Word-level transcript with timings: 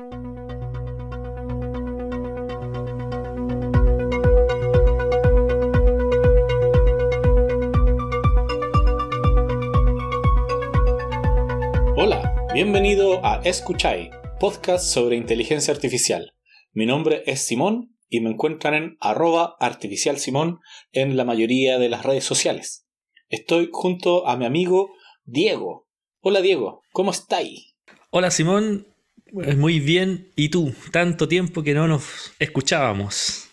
Hola, 0.00 0.12
bienvenido 12.54 13.24
a 13.24 13.40
Escuchai, 13.42 14.10
podcast 14.38 14.84
sobre 14.84 15.16
inteligencia 15.16 15.74
artificial. 15.74 16.32
Mi 16.70 16.86
nombre 16.86 17.24
es 17.26 17.44
Simón 17.44 17.96
y 18.08 18.20
me 18.20 18.30
encuentran 18.30 18.74
en 18.74 18.96
arroba 19.00 19.56
artificialsimón 19.58 20.60
en 20.92 21.16
la 21.16 21.24
mayoría 21.24 21.80
de 21.80 21.88
las 21.88 22.04
redes 22.04 22.22
sociales. 22.22 22.86
Estoy 23.30 23.68
junto 23.72 24.28
a 24.28 24.36
mi 24.36 24.44
amigo 24.44 24.90
Diego. 25.24 25.88
Hola 26.20 26.40
Diego, 26.40 26.82
¿cómo 26.92 27.10
estáis? 27.10 27.74
Hola 28.10 28.30
Simón, 28.30 28.86
muy 29.32 29.80
bien. 29.80 30.32
¿Y 30.36 30.48
tú? 30.48 30.72
Tanto 30.92 31.28
tiempo 31.28 31.62
que 31.62 31.74
no 31.74 31.86
nos 31.88 32.32
escuchábamos. 32.38 33.48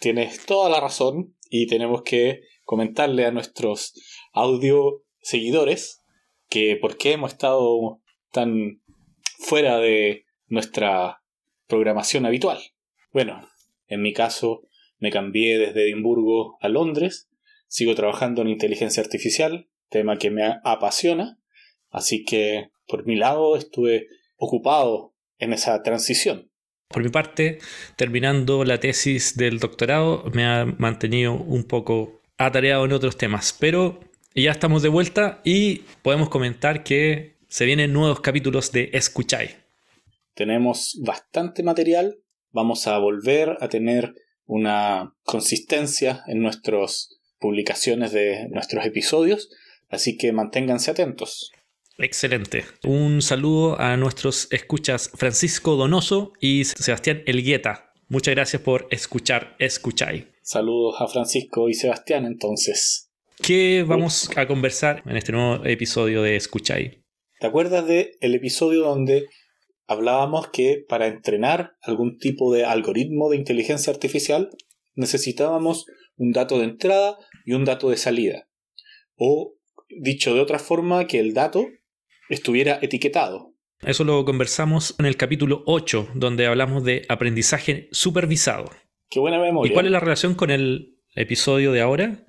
Tienes 0.00 0.44
toda 0.46 0.70
la 0.70 0.80
razón 0.80 1.34
y 1.48 1.66
tenemos 1.66 2.02
que 2.02 2.42
comentarle 2.64 3.26
a 3.26 3.32
nuestros 3.32 3.94
audio 4.32 5.02
seguidores 5.20 6.00
que 6.48 6.76
por 6.76 6.96
qué 6.96 7.12
hemos 7.12 7.32
estado 7.32 8.00
tan 8.32 8.80
fuera 9.38 9.78
de 9.78 10.24
nuestra 10.46 11.22
programación 11.66 12.26
habitual. 12.26 12.58
Bueno, 13.12 13.48
en 13.88 14.02
mi 14.02 14.12
caso 14.12 14.62
me 14.98 15.10
cambié 15.10 15.58
desde 15.58 15.84
Edimburgo 15.84 16.58
a 16.60 16.68
Londres, 16.68 17.28
sigo 17.68 17.94
trabajando 17.94 18.42
en 18.42 18.48
inteligencia 18.48 19.02
artificial, 19.02 19.68
tema 19.88 20.18
que 20.18 20.30
me 20.30 20.42
apasiona, 20.64 21.38
así 21.90 22.24
que 22.24 22.70
por 22.86 23.06
mi 23.06 23.16
lado 23.16 23.56
estuve 23.56 24.08
ocupado 24.36 25.14
en 25.40 25.52
esa 25.52 25.82
transición. 25.82 26.50
Por 26.88 27.02
mi 27.02 27.08
parte, 27.08 27.58
terminando 27.96 28.64
la 28.64 28.80
tesis 28.80 29.36
del 29.36 29.58
doctorado, 29.58 30.24
me 30.32 30.44
ha 30.44 30.64
mantenido 30.64 31.34
un 31.34 31.64
poco 31.64 32.20
atareado 32.36 32.84
en 32.84 32.92
otros 32.92 33.16
temas, 33.16 33.56
pero 33.58 34.00
ya 34.34 34.50
estamos 34.50 34.82
de 34.82 34.88
vuelta 34.88 35.40
y 35.44 35.84
podemos 36.02 36.28
comentar 36.28 36.82
que 36.82 37.36
se 37.48 37.64
vienen 37.64 37.92
nuevos 37.92 38.20
capítulos 38.20 38.72
de 38.72 38.90
Escuchai. 38.92 39.56
Tenemos 40.34 40.98
bastante 41.04 41.62
material, 41.62 42.18
vamos 42.50 42.86
a 42.86 42.98
volver 42.98 43.56
a 43.60 43.68
tener 43.68 44.14
una 44.46 45.14
consistencia 45.22 46.24
en 46.26 46.42
nuestras 46.42 47.20
publicaciones 47.38 48.12
de 48.12 48.48
nuestros 48.50 48.84
episodios, 48.84 49.48
así 49.88 50.16
que 50.16 50.32
manténganse 50.32 50.90
atentos. 50.90 51.52
Excelente. 52.02 52.64
Un 52.84 53.20
saludo 53.20 53.78
a 53.78 53.96
nuestros 53.98 54.48
escuchas 54.50 55.10
Francisco 55.14 55.76
Donoso 55.76 56.32
y 56.40 56.64
Sebastián 56.64 57.22
Elgueta. 57.26 57.92
Muchas 58.08 58.34
gracias 58.34 58.62
por 58.62 58.88
escuchar 58.90 59.54
Escuchai. 59.58 60.28
Saludos 60.42 60.96
a 60.98 61.08
Francisco 61.08 61.68
y 61.68 61.74
Sebastián 61.74 62.24
entonces. 62.24 63.10
¿Qué 63.42 63.84
vamos 63.86 64.30
a 64.34 64.46
conversar 64.46 65.02
en 65.04 65.16
este 65.18 65.32
nuevo 65.32 65.64
episodio 65.66 66.22
de 66.22 66.36
Escuchai? 66.36 67.04
¿Te 67.38 67.46
acuerdas 67.46 67.86
del 67.86 68.12
el 68.20 68.34
episodio 68.34 68.80
donde 68.80 69.26
hablábamos 69.86 70.48
que 70.48 70.82
para 70.88 71.06
entrenar 71.06 71.72
algún 71.82 72.16
tipo 72.16 72.52
de 72.54 72.64
algoritmo 72.64 73.28
de 73.28 73.36
inteligencia 73.36 73.92
artificial 73.92 74.48
necesitábamos 74.94 75.84
un 76.16 76.32
dato 76.32 76.58
de 76.58 76.64
entrada 76.64 77.18
y 77.44 77.52
un 77.52 77.66
dato 77.66 77.90
de 77.90 77.98
salida? 77.98 78.48
O 79.16 79.54
dicho 79.90 80.34
de 80.34 80.40
otra 80.40 80.58
forma, 80.58 81.06
que 81.06 81.18
el 81.18 81.34
dato 81.34 81.66
estuviera 82.30 82.78
etiquetado. 82.80 83.52
Eso 83.82 84.04
lo 84.04 84.24
conversamos 84.24 84.94
en 84.98 85.06
el 85.06 85.16
capítulo 85.16 85.62
8, 85.66 86.10
donde 86.14 86.46
hablamos 86.46 86.84
de 86.84 87.04
aprendizaje 87.08 87.88
supervisado. 87.92 88.70
Qué 89.08 89.20
buena 89.20 89.38
memoria. 89.38 89.70
¿Y 89.70 89.74
cuál 89.74 89.86
es 89.86 89.92
la 89.92 90.00
relación 90.00 90.34
con 90.34 90.50
el 90.50 90.96
episodio 91.14 91.72
de 91.72 91.80
ahora? 91.80 92.26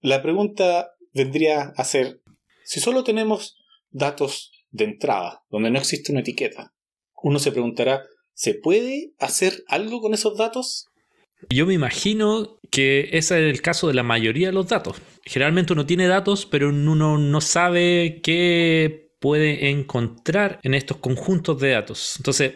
La 0.00 0.22
pregunta 0.22 0.90
vendría 1.14 1.72
a 1.76 1.84
ser, 1.84 2.20
si 2.64 2.80
solo 2.80 3.04
tenemos 3.04 3.56
datos 3.90 4.52
de 4.70 4.84
entrada, 4.84 5.42
donde 5.50 5.70
no 5.70 5.78
existe 5.78 6.12
una 6.12 6.20
etiqueta, 6.20 6.74
uno 7.22 7.38
se 7.38 7.52
preguntará, 7.52 8.02
¿se 8.34 8.54
puede 8.54 9.12
hacer 9.18 9.64
algo 9.68 10.00
con 10.00 10.14
esos 10.14 10.36
datos? 10.36 10.86
Yo 11.48 11.66
me 11.66 11.74
imagino 11.74 12.58
que 12.70 13.08
ese 13.12 13.48
es 13.48 13.54
el 13.54 13.62
caso 13.62 13.88
de 13.88 13.94
la 13.94 14.02
mayoría 14.02 14.48
de 14.48 14.52
los 14.52 14.68
datos. 14.68 15.00
Generalmente 15.24 15.72
uno 15.72 15.86
tiene 15.86 16.06
datos, 16.06 16.46
pero 16.46 16.68
uno 16.68 17.16
no 17.16 17.40
sabe 17.40 18.20
qué 18.22 19.07
puede 19.18 19.70
encontrar 19.70 20.60
en 20.62 20.74
estos 20.74 20.98
conjuntos 20.98 21.60
de 21.60 21.70
datos. 21.70 22.14
Entonces, 22.18 22.54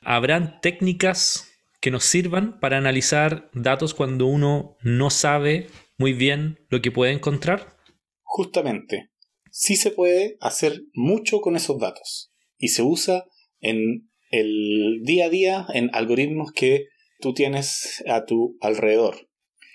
¿habrán 0.00 0.60
técnicas 0.60 1.50
que 1.80 1.90
nos 1.90 2.04
sirvan 2.04 2.60
para 2.60 2.76
analizar 2.76 3.50
datos 3.54 3.94
cuando 3.94 4.26
uno 4.26 4.76
no 4.82 5.10
sabe 5.10 5.68
muy 5.96 6.12
bien 6.12 6.58
lo 6.68 6.80
que 6.80 6.92
puede 6.92 7.12
encontrar? 7.12 7.76
Justamente, 8.22 9.10
sí 9.50 9.76
se 9.76 9.90
puede 9.90 10.36
hacer 10.40 10.82
mucho 10.92 11.40
con 11.40 11.56
esos 11.56 11.78
datos 11.78 12.32
y 12.58 12.68
se 12.68 12.82
usa 12.82 13.24
en 13.60 14.08
el 14.30 15.00
día 15.02 15.26
a 15.26 15.30
día 15.30 15.66
en 15.74 15.90
algoritmos 15.92 16.52
que 16.52 16.86
tú 17.20 17.34
tienes 17.34 18.02
a 18.06 18.24
tu 18.24 18.56
alrededor. 18.60 19.28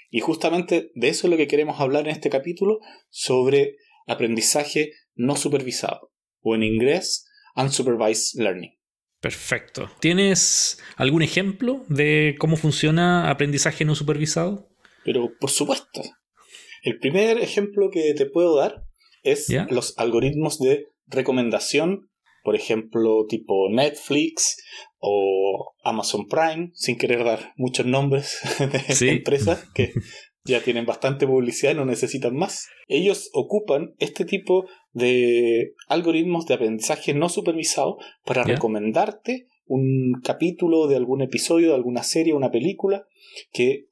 Y 0.09 0.22
justamente 0.22 0.92
de 0.96 1.09
eso 1.09 1.28
es 1.28 1.32
lo 1.32 1.38
que 1.38 1.47
queremos 1.47 1.80
hablar 1.82 2.06
en 2.06 2.12
este 2.12 2.30
capítulo 2.30 2.80
sobre 3.09 3.76
aprendizaje 4.08 4.92
no 5.16 5.36
supervisado, 5.36 6.12
o 6.42 6.56
en 6.56 6.64
inglés, 6.64 7.26
unsupervised 7.56 8.40
learning. 8.42 8.72
Perfecto. 9.20 9.90
¿Tienes 10.00 10.80
algún 10.98 11.24
ejemplo 11.24 11.84
de 11.90 12.36
cómo 12.38 12.58
funciona 12.58 13.31
aprendizaje 13.31 13.86
no 13.86 13.96
supervisado? 13.96 14.70
Pero 15.03 15.31
por 15.40 15.50
supuesto. 15.50 16.02
El 16.84 17.00
primer 17.00 17.40
ejemplo 17.40 17.90
que 17.92 18.14
te 18.14 18.28
puedo 18.28 18.56
dar 18.58 18.86
es 19.24 19.48
los 19.72 19.98
algoritmos 19.98 20.59
de 20.59 20.90
recomendación, 21.08 22.12
por 22.44 22.56
ejemplo, 22.56 23.26
tipo 23.28 23.70
Netflix 23.72 24.64
o 25.00 25.74
Amazon 25.84 26.28
Prime, 26.28 26.70
sin 26.74 26.97
querer 26.97 27.24
dar 27.24 27.53
muchos 27.58 27.88
nombres 27.88 28.40
de 29.00 29.09
empresas 29.09 29.66
que 29.74 29.94
ya 30.45 30.63
tienen 30.63 30.85
bastante 30.85 31.25
publicidad 31.25 31.73
y 31.73 31.75
no 31.75 31.85
necesitan 31.85 32.35
más. 32.35 32.67
Ellos 32.88 33.29
ocupan 33.33 33.95
este 34.00 34.25
tipo 34.25 34.67
de 34.94 35.73
algoritmos 35.88 36.45
de 36.45 36.53
aprendizaje 36.53 37.13
no 37.13 37.29
supervisado 37.29 37.97
para 38.23 38.44
recomendarte 38.44 39.47
un 39.66 40.22
capítulo 40.23 40.88
de 40.88 40.95
algún 40.95 41.22
episodio, 41.22 41.69
de 41.69 41.75
alguna 41.75 42.03
serie, 42.03 42.34
una 42.34 42.51
película 42.51 43.07
que 43.51 43.88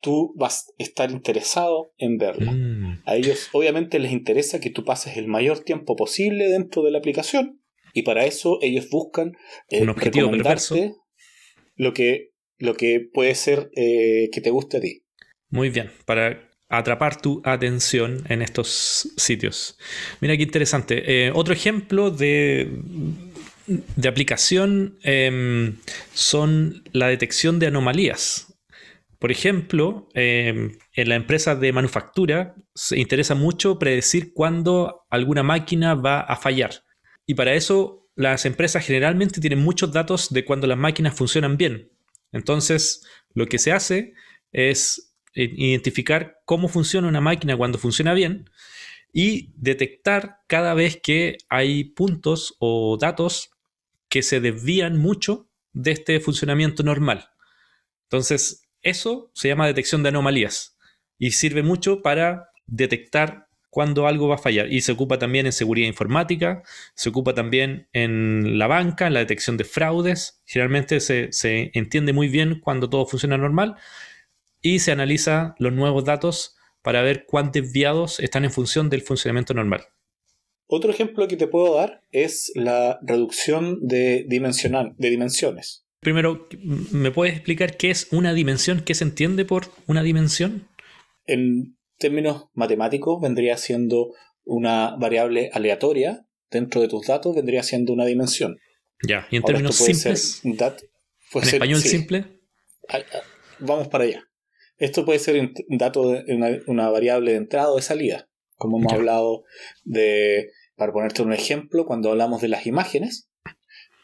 tú 0.00 0.34
vas 0.36 0.66
a 0.68 0.82
estar 0.82 1.12
interesado 1.12 1.92
en 1.96 2.18
verla. 2.18 2.50
Mm. 2.50 3.02
A 3.06 3.16
ellos 3.16 3.48
obviamente 3.52 4.00
les 4.00 4.10
interesa 4.10 4.60
que 4.60 4.70
tú 4.70 4.84
pases 4.84 5.16
el 5.16 5.28
mayor 5.28 5.60
tiempo 5.60 5.94
posible 5.94 6.48
dentro 6.48 6.82
de 6.82 6.90
la 6.90 6.98
aplicación 6.98 7.62
y 7.94 8.02
para 8.02 8.26
eso 8.26 8.58
ellos 8.62 8.88
buscan 8.90 9.32
eh, 9.68 9.82
un 9.82 9.90
objetivo 9.90 10.26
recomendarte 10.26 10.96
lo 11.76 11.92
que, 11.92 12.30
lo 12.58 12.74
que 12.74 13.00
puede 13.12 13.36
ser 13.36 13.70
eh, 13.76 14.28
que 14.32 14.40
te 14.40 14.50
guste 14.50 14.78
a 14.78 14.80
ti. 14.80 15.01
Muy 15.52 15.68
bien, 15.68 15.92
para 16.06 16.48
atrapar 16.70 17.20
tu 17.20 17.42
atención 17.44 18.24
en 18.30 18.40
estos 18.40 19.12
sitios. 19.18 19.78
Mira 20.22 20.34
qué 20.34 20.44
interesante. 20.44 21.26
Eh, 21.26 21.30
otro 21.34 21.52
ejemplo 21.52 22.10
de, 22.10 22.80
de 23.66 24.08
aplicación 24.08 24.96
em, 25.02 25.76
son 26.14 26.82
la 26.92 27.08
detección 27.08 27.58
de 27.58 27.66
anomalías. 27.66 28.58
Por 29.18 29.30
ejemplo, 29.30 30.08
em, 30.14 30.78
en 30.94 31.08
la 31.10 31.16
empresa 31.16 31.54
de 31.54 31.70
manufactura 31.70 32.54
se 32.74 32.98
interesa 32.98 33.34
mucho 33.34 33.78
predecir 33.78 34.32
cuándo 34.32 35.04
alguna 35.10 35.42
máquina 35.42 35.94
va 35.94 36.20
a 36.20 36.36
fallar. 36.36 36.82
Y 37.26 37.34
para 37.34 37.52
eso 37.52 38.08
las 38.16 38.46
empresas 38.46 38.86
generalmente 38.86 39.38
tienen 39.38 39.62
muchos 39.62 39.92
datos 39.92 40.32
de 40.32 40.46
cuando 40.46 40.66
las 40.66 40.78
máquinas 40.78 41.14
funcionan 41.14 41.58
bien. 41.58 41.92
Entonces, 42.32 43.06
lo 43.34 43.44
que 43.44 43.58
se 43.58 43.72
hace 43.72 44.14
es 44.50 45.11
identificar 45.34 46.40
cómo 46.44 46.68
funciona 46.68 47.08
una 47.08 47.20
máquina 47.20 47.56
cuando 47.56 47.78
funciona 47.78 48.14
bien 48.14 48.50
y 49.12 49.52
detectar 49.56 50.38
cada 50.46 50.74
vez 50.74 50.98
que 51.02 51.38
hay 51.48 51.84
puntos 51.84 52.56
o 52.58 52.96
datos 52.98 53.50
que 54.08 54.22
se 54.22 54.40
desvían 54.40 54.98
mucho 54.98 55.48
de 55.72 55.92
este 55.92 56.20
funcionamiento 56.20 56.82
normal. 56.82 57.30
Entonces, 58.04 58.68
eso 58.82 59.30
se 59.34 59.48
llama 59.48 59.66
detección 59.66 60.02
de 60.02 60.10
anomalías 60.10 60.76
y 61.18 61.32
sirve 61.32 61.62
mucho 61.62 62.02
para 62.02 62.50
detectar 62.66 63.48
cuando 63.70 64.06
algo 64.06 64.28
va 64.28 64.34
a 64.34 64.38
fallar. 64.38 64.70
Y 64.70 64.82
se 64.82 64.92
ocupa 64.92 65.18
también 65.18 65.46
en 65.46 65.52
seguridad 65.52 65.88
informática, 65.88 66.62
se 66.94 67.08
ocupa 67.08 67.32
también 67.34 67.88
en 67.92 68.58
la 68.58 68.66
banca, 68.66 69.06
en 69.06 69.14
la 69.14 69.20
detección 69.20 69.56
de 69.56 69.64
fraudes. 69.64 70.42
Generalmente 70.44 71.00
se, 71.00 71.32
se 71.32 71.70
entiende 71.72 72.12
muy 72.12 72.28
bien 72.28 72.60
cuando 72.60 72.90
todo 72.90 73.06
funciona 73.06 73.38
normal 73.38 73.76
y 74.62 74.78
se 74.78 74.92
analiza 74.92 75.54
los 75.58 75.72
nuevos 75.72 76.04
datos 76.04 76.56
para 76.82 77.02
ver 77.02 77.26
cuán 77.26 77.52
desviados 77.52 78.20
están 78.20 78.44
en 78.44 78.52
función 78.52 78.88
del 78.88 79.02
funcionamiento 79.02 79.54
normal. 79.54 79.84
Otro 80.66 80.90
ejemplo 80.90 81.28
que 81.28 81.36
te 81.36 81.48
puedo 81.48 81.74
dar 81.74 82.02
es 82.12 82.50
la 82.54 82.98
reducción 83.02 83.78
de, 83.86 84.24
dimensional, 84.26 84.94
de 84.96 85.10
dimensiones. 85.10 85.84
Primero, 86.00 86.48
¿me 86.90 87.10
puedes 87.10 87.34
explicar 87.34 87.76
qué 87.76 87.90
es 87.90 88.08
una 88.10 88.32
dimensión? 88.32 88.80
¿Qué 88.80 88.94
se 88.94 89.04
entiende 89.04 89.44
por 89.44 89.66
una 89.86 90.02
dimensión? 90.02 90.68
En 91.26 91.76
términos 91.98 92.46
matemáticos, 92.54 93.20
vendría 93.20 93.56
siendo 93.56 94.12
una 94.44 94.96
variable 94.96 95.50
aleatoria 95.52 96.26
dentro 96.50 96.80
de 96.80 96.88
tus 96.88 97.06
datos, 97.06 97.36
vendría 97.36 97.62
siendo 97.62 97.92
una 97.92 98.06
dimensión. 98.06 98.58
Ya, 99.06 99.26
y 99.30 99.36
en 99.36 99.42
términos 99.42 99.76
simples. 99.76 100.40
¿En 100.44 101.42
español 101.42 101.80
simple? 101.80 102.24
Vamos 103.60 103.88
para 103.88 104.04
allá. 104.04 104.31
Esto 104.82 105.04
puede 105.04 105.20
ser 105.20 105.38
un 105.38 105.78
dato 105.78 106.10
de 106.10 106.24
una, 106.66 106.90
variable 106.90 107.30
de 107.30 107.36
entrada 107.36 107.70
o 107.70 107.76
de 107.76 107.82
salida. 107.82 108.28
Como 108.56 108.78
hemos 108.78 108.92
hablado 108.92 109.44
de 109.84 110.50
para 110.74 110.92
ponerte 110.92 111.22
un 111.22 111.32
ejemplo, 111.32 111.86
cuando 111.86 112.10
hablamos 112.10 112.42
de 112.42 112.48
las 112.48 112.66
imágenes, 112.66 113.30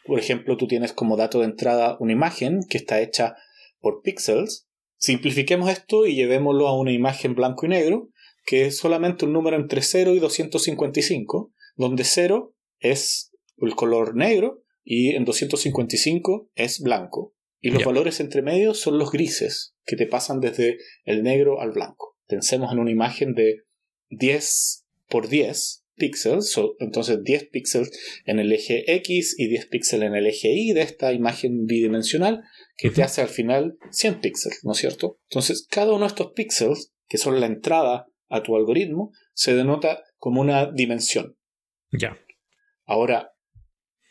por 0.05 0.19
ejemplo, 0.19 0.55
tú 0.55 0.67
tienes 0.67 0.93
como 0.93 1.17
dato 1.17 1.39
de 1.39 1.47
entrada 1.47 1.97
una 1.99 2.13
imagen 2.13 2.61
que 2.69 2.77
está 2.77 3.01
hecha 3.01 3.35
por 3.81 4.01
píxeles. 4.03 4.69
Simplifiquemos 4.95 5.69
esto 5.69 6.05
y 6.05 6.15
llevémoslo 6.15 6.69
a 6.69 6.79
una 6.79 6.93
imagen 6.93 7.35
blanco 7.35 7.65
y 7.65 7.69
negro, 7.69 8.07
que 8.45 8.67
es 8.67 8.77
solamente 8.77 9.25
un 9.25 9.33
número 9.33 9.57
entre 9.57 9.81
0 9.81 10.15
y 10.15 10.19
255, 10.19 11.51
donde 11.75 12.05
0 12.05 12.55
es 12.79 13.33
el 13.57 13.75
color 13.75 14.15
negro 14.15 14.63
y 14.85 15.09
en 15.09 15.25
255 15.25 16.51
es 16.55 16.79
blanco. 16.79 17.33
Y 17.59 17.71
los 17.71 17.83
valores 17.83 18.21
entre 18.21 18.41
medio 18.41 18.73
son 18.73 18.97
los 18.97 19.11
grises, 19.11 19.75
que 19.89 19.95
te 19.95 20.05
pasan 20.05 20.39
desde 20.39 20.77
el 21.03 21.23
negro 21.23 21.61
al 21.61 21.71
blanco. 21.71 22.15
Pensemos 22.27 22.71
en 22.71 22.77
una 22.77 22.91
imagen 22.91 23.33
de 23.33 23.63
10 24.09 24.85
por 25.07 25.29
10, 25.29 25.83
píxeles, 25.95 26.55
entonces 26.77 27.23
10 27.23 27.49
píxeles 27.49 28.21
en 28.25 28.37
el 28.39 28.51
eje 28.53 28.83
X 28.97 29.35
y 29.37 29.47
10 29.47 29.65
píxeles 29.65 30.07
en 30.07 30.15
el 30.15 30.27
eje 30.27 30.49
Y 30.49 30.73
de 30.73 30.81
esta 30.81 31.11
imagen 31.11 31.65
bidimensional 31.65 32.43
que 32.77 32.91
te 32.91 33.01
hace 33.01 33.21
al 33.21 33.29
final 33.29 33.77
100 33.89 34.21
píxeles, 34.21 34.59
¿no 34.63 34.73
es 34.73 34.77
cierto? 34.77 35.19
Entonces 35.29 35.65
cada 35.67 35.91
uno 35.91 36.01
de 36.01 36.07
estos 36.07 36.33
píxeles, 36.33 36.93
que 37.07 37.17
son 37.17 37.39
la 37.39 37.47
entrada 37.47 38.05
a 38.29 38.43
tu 38.43 38.55
algoritmo, 38.55 39.11
se 39.33 39.55
denota 39.55 40.03
como 40.17 40.39
una 40.39 40.71
dimensión. 40.71 41.35
Ya. 41.91 42.19
Ahora, 42.85 43.33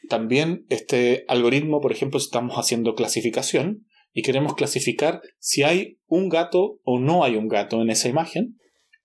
también 0.08 0.66
este 0.70 1.24
algoritmo, 1.28 1.80
por 1.80 1.92
ejemplo, 1.92 2.18
estamos 2.18 2.56
haciendo 2.56 2.96
clasificación 2.96 3.86
y 4.12 4.22
queremos 4.22 4.54
clasificar 4.54 5.20
si 5.38 5.62
hay 5.62 5.98
un 6.06 6.28
gato 6.28 6.80
o 6.84 6.98
no 6.98 7.24
hay 7.24 7.36
un 7.36 7.48
gato 7.48 7.80
en 7.82 7.90
esa 7.90 8.08
imagen, 8.08 8.58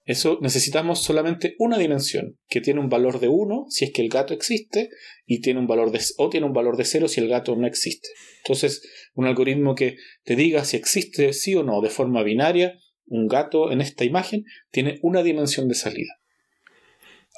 eso 0.05 0.39
necesitamos 0.41 1.01
solamente 1.01 1.55
una 1.59 1.77
dimensión 1.77 2.37
que 2.49 2.59
tiene 2.59 2.81
un 2.81 2.89
valor 2.89 3.21
de 3.21 3.29
1 3.29 3.67
si 3.69 3.85
es 3.85 3.93
que 3.93 4.01
el 4.01 4.09
gato 4.09 4.33
existe 4.33 4.89
y 5.25 5.39
tiene 5.39 5.61
un 5.61 5.67
valor 5.67 5.91
de 5.91 6.01
o 6.17 6.29
tiene 6.29 6.45
un 6.45 6.51
valor 6.51 6.75
de 6.75 6.83
0 6.83 7.07
si 7.07 7.21
el 7.21 7.29
gato 7.29 7.55
no 7.55 7.67
existe. 7.67 8.09
Entonces, 8.43 8.81
un 9.13 9.27
algoritmo 9.27 9.75
que 9.75 9.95
te 10.23 10.35
diga 10.35 10.65
si 10.65 10.75
existe 10.75 11.31
sí 11.31 11.55
o 11.55 11.63
no 11.63 11.81
de 11.81 11.89
forma 11.89 12.21
binaria 12.23 12.77
un 13.05 13.27
gato 13.27 13.71
en 13.71 13.79
esta 13.79 14.03
imagen 14.03 14.43
tiene 14.71 14.99
una 15.01 15.23
dimensión 15.23 15.67
de 15.69 15.75
salida. 15.75 16.19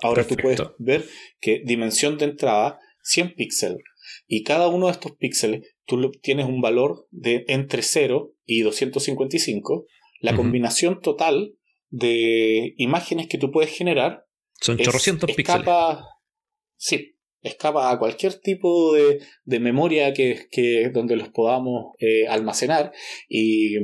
Ahora 0.02 0.26
tú 0.26 0.36
puedes 0.36 0.62
ver 0.78 1.06
que 1.40 1.62
dimensión 1.64 2.18
de 2.18 2.26
entrada 2.26 2.80
100 3.04 3.36
píxeles 3.36 3.84
y 4.28 4.44
cada 4.44 4.68
uno 4.68 4.88
de 4.88 4.94
estos 4.94 5.14
píxeles 5.18 5.75
tú 5.86 6.12
tienes 6.22 6.48
un 6.48 6.62
valor 6.62 7.08
de 7.12 7.46
entre 7.48 7.82
0 7.82 8.34
y 8.46 8.62
255. 8.62 9.86
La 10.22 10.36
combinación 10.36 11.02
total 11.02 11.56
de 11.90 12.74
imágenes 12.78 13.28
que 13.28 13.38
tú 13.38 13.52
puedes 13.52 13.72
generar. 13.76 14.26
Son 14.60 14.78
chorrocientos 14.78 15.32
píxeles. 15.34 15.68
Sí, 16.78 17.18
escapa 17.42 17.92
a 17.92 18.00
cualquier 18.00 18.36
tipo 18.36 18.94
de, 18.94 19.22
de 19.44 19.60
memoria 19.60 20.14
que, 20.14 20.48
que, 20.52 20.90
donde 20.90 21.16
los 21.16 21.30
podamos 21.30 21.94
eh, 22.00 22.28
almacenar 22.28 22.92
y, 23.30 23.78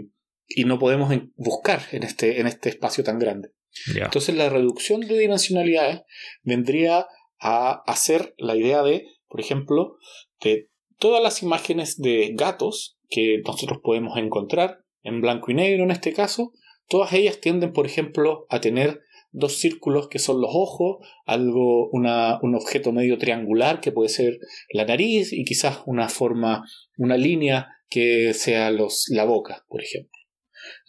y, 0.48 0.66
no 0.66 0.80
podemos 0.80 1.14
buscar 1.36 1.82
en 1.92 2.04
este, 2.04 2.40
en 2.40 2.48
este 2.48 2.70
espacio 2.70 3.04
tan 3.04 3.20
grande. 3.20 3.50
Entonces 3.96 4.36
la 4.36 4.50
reducción 4.50 5.02
de 5.02 5.18
dimensionalidades 5.18 6.02
vendría 6.44 7.08
a 7.40 7.84
hacer 7.88 8.34
la 8.38 8.56
idea 8.56 8.84
de, 8.84 9.06
por 9.28 9.40
ejemplo, 9.40 9.98
de 10.44 10.71
todas 11.02 11.22
las 11.22 11.44
imágenes 11.44 12.00
de 12.00 12.32
gatos 12.36 12.98
que 13.10 13.42
nosotros 13.46 13.80
podemos 13.84 14.18
encontrar 14.18 14.86
en 15.04 15.20
blanco 15.20 15.52
y 15.52 15.56
negro 15.56 15.84
en 15.84 15.92
este 15.92 16.14
caso, 16.14 16.54
Todas 16.92 17.14
ellas 17.14 17.40
tienden, 17.40 17.72
por 17.72 17.86
ejemplo, 17.86 18.46
a 18.50 18.60
tener 18.60 19.00
dos 19.32 19.60
círculos 19.60 20.10
que 20.10 20.20
son 20.20 20.42
los 20.42 20.52
ojos, 20.54 20.98
algo, 21.26 21.90
un 21.90 22.06
objeto 22.54 22.92
medio 22.92 23.18
triangular 23.18 23.80
que 23.80 23.94
puede 23.94 24.10
ser 24.10 24.40
la 24.74 24.84
nariz 24.84 25.32
y 25.32 25.46
quizás 25.46 25.84
una 25.86 26.10
forma, 26.10 26.66
una 26.98 27.16
línea 27.16 27.70
que 27.90 28.34
sea 28.34 28.72
la 28.72 29.24
boca, 29.24 29.64
por 29.70 29.82
ejemplo. 29.82 30.12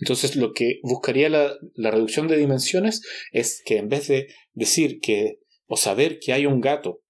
Entonces 0.01 0.35
lo 0.35 0.53
que 0.55 0.81
buscaría 0.83 1.29
la, 1.29 1.53
la 1.77 1.93
reducción 1.93 2.27
de 2.27 2.37
dimensiones 2.37 3.01
es 3.31 3.63
que 3.65 3.77
en 3.77 3.89
vez 3.89 4.09
de 4.09 4.27
decir 4.55 4.99
que 4.99 5.39
o 5.67 5.77
saber 5.77 6.19
que 6.19 6.33
hay 6.33 6.47
un 6.47 6.61
gato 6.61 7.02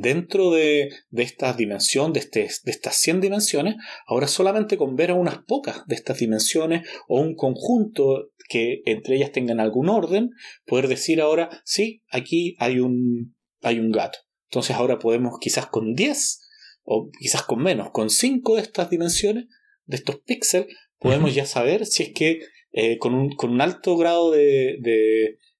dentro 0.00 0.50
de, 0.50 0.90
esta 1.12 1.52
dimensión, 1.52 2.12
de, 2.12 2.20
este, 2.20 2.40
de 2.40 2.70
estas 2.70 2.96
100 2.96 3.20
dimensiones, 3.20 3.76
ahora 4.06 4.26
solamente 4.26 4.76
con 4.76 4.96
ver 4.96 5.10
a 5.10 5.14
unas 5.14 5.38
pocas 5.38 5.86
de 5.86 5.94
estas 5.94 6.18
dimensiones 6.18 6.88
o 7.08 7.20
un 7.20 7.34
conjunto 7.34 8.30
que 8.48 8.82
entre 8.86 9.16
ellas 9.16 9.32
tengan 9.32 9.60
algún 9.60 9.88
orden, 9.88 10.30
poder 10.66 10.88
decir 10.88 11.20
ahora, 11.20 11.62
sí, 11.64 12.02
aquí 12.10 12.56
hay 12.58 12.80
un, 12.80 13.34
hay 13.60 13.78
un 13.78 13.90
gato. 13.90 14.18
Entonces 14.50 14.76
ahora 14.76 14.98
podemos 14.98 15.34
quizás 15.40 15.66
con 15.66 15.94
10 15.94 16.40
o 16.84 17.10
quizás 17.18 17.42
con 17.42 17.62
menos, 17.62 17.90
con 17.92 18.10
5 18.10 18.56
de 18.56 18.62
estas 18.62 18.90
dimensiones, 18.90 19.46
de 19.84 19.96
estos 19.96 20.18
píxeles, 20.20 20.68
podemos 20.98 21.34
ya 21.34 21.46
saber 21.46 21.86
si 21.86 22.04
es 22.04 22.12
que 22.14 22.40
eh, 22.72 22.98
con, 22.98 23.14
un, 23.14 23.30
con, 23.30 23.50
un, 23.50 23.60
alto 23.60 23.96
grado 23.96 24.30
de, 24.30 24.78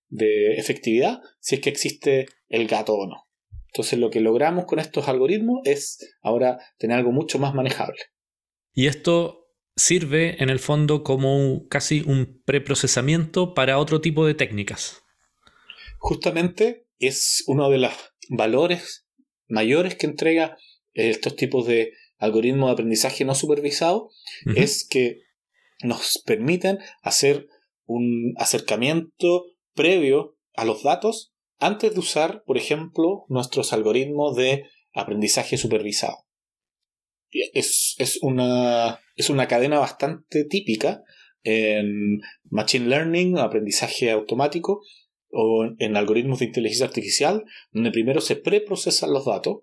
de 0.08 0.54
efectividad, 0.56 1.20
si 1.40 1.56
es 1.56 1.60
que 1.60 1.70
existe 1.70 2.26
el 2.48 2.66
gato 2.66 2.94
o 2.94 3.06
no. 3.06 3.31
Entonces 3.72 3.98
lo 3.98 4.10
que 4.10 4.20
logramos 4.20 4.66
con 4.66 4.78
estos 4.78 5.08
algoritmos 5.08 5.60
es 5.64 5.98
ahora 6.20 6.58
tener 6.78 6.98
algo 6.98 7.10
mucho 7.10 7.38
más 7.38 7.54
manejable. 7.54 7.98
Y 8.74 8.86
esto 8.86 9.46
sirve 9.76 10.42
en 10.42 10.50
el 10.50 10.58
fondo 10.58 11.02
como 11.02 11.66
casi 11.68 12.02
un 12.06 12.42
preprocesamiento 12.44 13.54
para 13.54 13.78
otro 13.78 14.02
tipo 14.02 14.26
de 14.26 14.34
técnicas. 14.34 15.02
Justamente 15.98 16.86
es 16.98 17.44
uno 17.46 17.70
de 17.70 17.78
los 17.78 17.92
valores 18.28 19.06
mayores 19.48 19.94
que 19.94 20.06
entrega 20.06 20.58
estos 20.92 21.36
tipos 21.36 21.66
de 21.66 21.92
algoritmos 22.18 22.68
de 22.68 22.72
aprendizaje 22.72 23.24
no 23.24 23.34
supervisado, 23.34 24.10
es 24.54 24.86
que 24.86 25.22
nos 25.82 26.22
permiten 26.24 26.78
hacer 27.02 27.48
un 27.86 28.34
acercamiento 28.36 29.46
previo 29.74 30.36
a 30.54 30.64
los 30.64 30.82
datos 30.82 31.31
antes 31.62 31.94
de 31.94 32.00
usar, 32.00 32.42
por 32.44 32.58
ejemplo, 32.58 33.24
nuestros 33.28 33.72
algoritmos 33.72 34.36
de 34.36 34.64
aprendizaje 34.94 35.56
supervisado. 35.56 36.16
Es, 37.30 38.18
una, 38.20 39.00
es 39.16 39.30
una 39.30 39.48
cadena 39.48 39.78
bastante 39.78 40.44
típica 40.44 41.02
en 41.44 42.20
Machine 42.50 42.86
Learning, 42.86 43.38
aprendizaje 43.38 44.10
automático, 44.10 44.82
o 45.30 45.66
en 45.78 45.96
algoritmos 45.96 46.40
de 46.40 46.46
inteligencia 46.46 46.86
artificial, 46.86 47.44
donde 47.70 47.90
primero 47.90 48.20
se 48.20 48.36
preprocesan 48.36 49.12
los 49.12 49.24
datos 49.24 49.60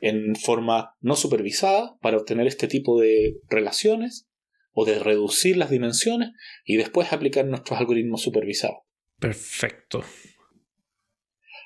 en 0.00 0.34
forma 0.34 0.96
no 1.00 1.16
supervisada 1.16 1.96
para 2.00 2.18
obtener 2.18 2.46
este 2.46 2.68
tipo 2.68 3.00
de 3.00 3.36
relaciones 3.48 4.28
o 4.72 4.84
de 4.84 4.98
reducir 4.98 5.56
las 5.56 5.70
dimensiones 5.70 6.30
y 6.64 6.76
después 6.76 7.12
aplicar 7.12 7.46
nuestros 7.46 7.78
algoritmos 7.78 8.22
supervisados. 8.22 8.78
Perfecto. 9.18 10.04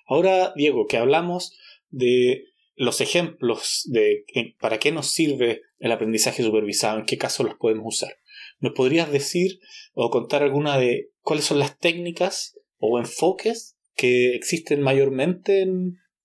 Ahora, 0.06 0.52
Diego, 0.56 0.86
que 0.86 0.96
hablamos 0.96 1.56
de 1.90 2.44
los 2.76 3.00
ejemplos 3.00 3.82
de 3.86 4.24
para 4.60 4.78
qué 4.78 4.92
nos 4.92 5.08
sirve 5.12 5.62
el 5.78 5.92
aprendizaje 5.92 6.42
supervisado, 6.42 6.98
en 6.98 7.06
qué 7.06 7.18
casos 7.18 7.46
los 7.46 7.56
podemos 7.56 7.84
usar. 7.86 8.16
¿Nos 8.60 8.72
podrías 8.72 9.10
decir 9.10 9.60
o 9.92 10.10
contar 10.10 10.42
alguna 10.42 10.78
de 10.78 11.10
cuáles 11.20 11.44
son 11.44 11.58
las 11.58 11.78
técnicas 11.78 12.58
o 12.78 12.98
enfoques 12.98 13.76
que 13.94 14.34
existen 14.34 14.80
mayormente, 14.80 15.66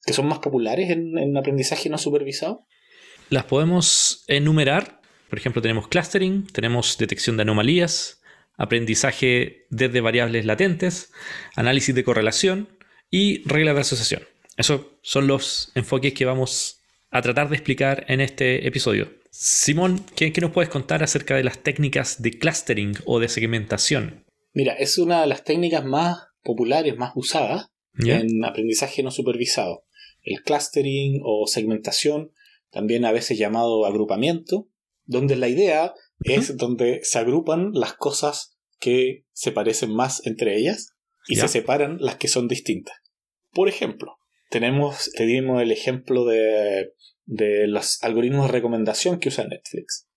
que 0.05 0.13
son 0.13 0.27
más 0.27 0.39
populares 0.39 0.89
en, 0.89 1.17
en 1.17 1.37
aprendizaje 1.37 1.89
no 1.89 1.97
supervisado? 1.97 2.65
Las 3.29 3.45
podemos 3.45 4.23
enumerar. 4.27 5.01
Por 5.29 5.37
ejemplo, 5.37 5.61
tenemos 5.61 5.87
clustering, 5.87 6.47
tenemos 6.47 6.97
detección 6.97 7.37
de 7.37 7.43
anomalías, 7.43 8.21
aprendizaje 8.57 9.67
desde 9.69 10.01
variables 10.01 10.45
latentes, 10.45 11.11
análisis 11.55 11.93
de 11.93 12.03
correlación, 12.03 12.78
y 13.09 13.43
reglas 13.47 13.75
de 13.75 13.81
asociación. 13.81 14.23
Esos 14.57 14.81
son 15.01 15.27
los 15.27 15.71
enfoques 15.75 16.13
que 16.13 16.25
vamos 16.25 16.81
a 17.11 17.21
tratar 17.21 17.49
de 17.49 17.55
explicar 17.55 18.05
en 18.07 18.21
este 18.21 18.67
episodio. 18.67 19.11
Simón, 19.31 20.05
¿qué, 20.15 20.31
nos 20.41 20.51
puedes 20.51 20.69
contar 20.69 21.03
acerca 21.03 21.35
de 21.35 21.43
las 21.43 21.59
técnicas 21.59 22.21
de 22.21 22.37
clustering 22.37 22.95
o 23.05 23.19
de 23.19 23.29
segmentación? 23.29 24.25
Mira, 24.53 24.73
es 24.73 24.97
una 24.97 25.21
de 25.21 25.27
las 25.27 25.43
técnicas 25.43 25.85
más 25.85 26.17
populares, 26.43 26.97
más 26.97 27.13
usadas, 27.15 27.67
en 27.97 28.45
aprendizaje 28.45 29.03
no 29.03 29.11
supervisado. 29.11 29.83
El 30.23 30.41
clustering 30.43 31.21
o 31.23 31.47
segmentación, 31.47 32.31
también 32.71 33.05
a 33.05 33.11
veces 33.11 33.37
llamado 33.37 33.85
agrupamiento, 33.85 34.69
donde 35.05 35.35
la 35.35 35.47
idea 35.47 35.93
es 36.23 36.55
donde 36.57 37.01
se 37.03 37.19
agrupan 37.19 37.71
las 37.73 37.93
cosas 37.93 38.57
que 38.79 39.25
se 39.33 39.51
parecen 39.51 39.93
más 39.93 40.25
entre 40.25 40.57
ellas 40.57 40.95
y 41.29 41.35
se 41.35 41.47
separan 41.47 41.97
las 41.99 42.15
que 42.15 42.27
son 42.27 42.47
distintas. 42.47 42.97
Por 43.51 43.69
ejemplo, 43.69 44.17
tenemos, 44.49 45.11
te 45.15 45.25
dimos 45.25 45.61
el 45.61 45.71
ejemplo 45.71 46.25
de, 46.25 46.93
de 47.25 47.67
los 47.67 48.03
algoritmos 48.03 48.47
de 48.47 48.51
recomendación 48.51 49.19
que 49.19 49.29
usa 49.29 49.45
Netflix. 49.45 50.07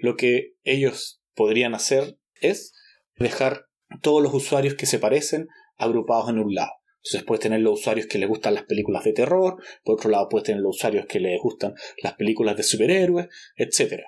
Lo 0.00 0.16
que 0.16 0.54
ellos 0.62 1.20
podrían 1.34 1.74
hacer 1.74 2.18
es 2.40 2.72
dejar 3.16 3.66
todos 4.00 4.22
los 4.22 4.32
usuarios 4.32 4.74
que 4.74 4.86
se 4.86 5.00
parecen 5.00 5.48
agrupados 5.76 6.30
en 6.30 6.38
un 6.38 6.54
lado. 6.54 6.70
Entonces 6.98 7.26
puedes 7.26 7.42
tener 7.42 7.60
los 7.60 7.80
usuarios 7.80 8.06
que 8.06 8.18
les 8.18 8.28
gustan 8.28 8.54
las 8.54 8.64
películas 8.64 9.04
de 9.04 9.12
terror, 9.12 9.56
por 9.82 9.96
otro 9.96 10.08
lado 10.08 10.28
puedes 10.28 10.46
tener 10.46 10.62
los 10.62 10.76
usuarios 10.76 11.06
que 11.06 11.20
les 11.20 11.40
gustan 11.40 11.74
las 12.02 12.14
películas 12.14 12.56
de 12.56 12.62
superhéroes, 12.62 13.26
etc. 13.56 14.04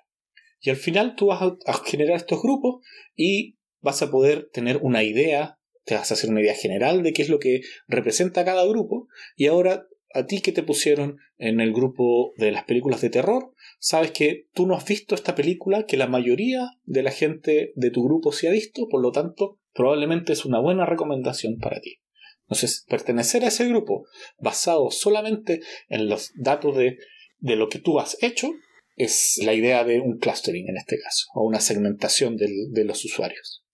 Y 0.60 0.70
al 0.70 0.76
final 0.76 1.14
tú 1.16 1.26
vas 1.26 1.42
a 1.42 1.84
generar 1.84 2.16
estos 2.16 2.40
grupos 2.40 2.86
y 3.16 3.58
vas 3.80 4.00
a 4.02 4.10
poder 4.10 4.48
tener 4.52 4.78
una 4.80 5.02
idea, 5.02 5.55
te 5.87 5.95
vas 5.95 6.11
a 6.11 6.14
hacer 6.14 6.28
una 6.28 6.43
idea 6.43 6.55
general 6.55 7.02
de 7.02 7.12
qué 7.12 7.23
es 7.23 7.28
lo 7.28 7.38
que 7.38 7.62
representa 7.87 8.45
cada 8.45 8.66
grupo 8.66 9.09
y 9.37 9.47
ahora 9.47 9.87
a 10.12 10.26
ti 10.26 10.40
que 10.40 10.52
te 10.52 10.62
pusieron 10.62 11.19
en 11.38 11.61
el 11.61 11.73
grupo 11.73 12.33
de 12.37 12.50
las 12.50 12.64
películas 12.64 13.00
de 13.00 13.11
terror, 13.11 13.52
sabes 13.78 14.11
que 14.11 14.47
tú 14.55 14.66
no 14.66 14.75
has 14.75 14.85
visto 14.87 15.14
esta 15.14 15.35
película 15.35 15.85
que 15.85 15.97
la 15.97 16.07
mayoría 16.07 16.71
de 16.85 17.02
la 17.02 17.11
gente 17.11 17.73
de 17.75 17.90
tu 17.90 18.02
grupo 18.02 18.33
se 18.33 18.49
ha 18.49 18.50
visto, 18.50 18.88
por 18.88 19.02
lo 19.02 19.12
tanto, 19.12 19.61
probablemente 19.75 20.33
es 20.33 20.45
una 20.45 20.59
buena 20.59 20.87
recomendación 20.87 21.59
para 21.59 21.81
ti. 21.81 21.99
Entonces, 22.45 22.85
pertenecer 22.88 23.45
a 23.45 23.49
ese 23.49 23.69
grupo 23.69 24.07
basado 24.38 24.90
solamente 24.90 25.61
en 25.88 26.09
los 26.09 26.33
datos 26.35 26.76
de, 26.76 26.97
de 27.38 27.57
lo 27.57 27.69
que 27.69 27.78
tú 27.78 28.00
has 28.00 28.16
hecho 28.23 28.52
es 28.95 29.38
la 29.45 29.52
idea 29.52 29.85
de 29.85 30.00
un 30.00 30.19
clustering 30.19 30.69
en 30.69 30.78
este 30.78 30.99
caso, 30.99 31.26
o 31.35 31.47
una 31.47 31.61
segmentación 31.61 32.37
de 32.37 32.85
los 32.85 33.05
usuarios. 33.05 33.65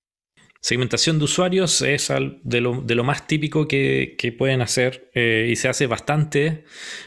Segmentación 0.63 1.19
de 1.19 1.25
usuarios 1.25 1.83
es 1.83 2.13
de 2.45 2.61
lo, 2.61 3.05
más 3.05 3.27
típico 3.27 3.67
que, 3.67 4.35
pueden 4.39 4.63
hacer 4.63 5.11
eh, 5.13 5.49
y 5.51 5.57
se 5.57 5.69
hace 5.69 5.89
bastante 5.89 6.63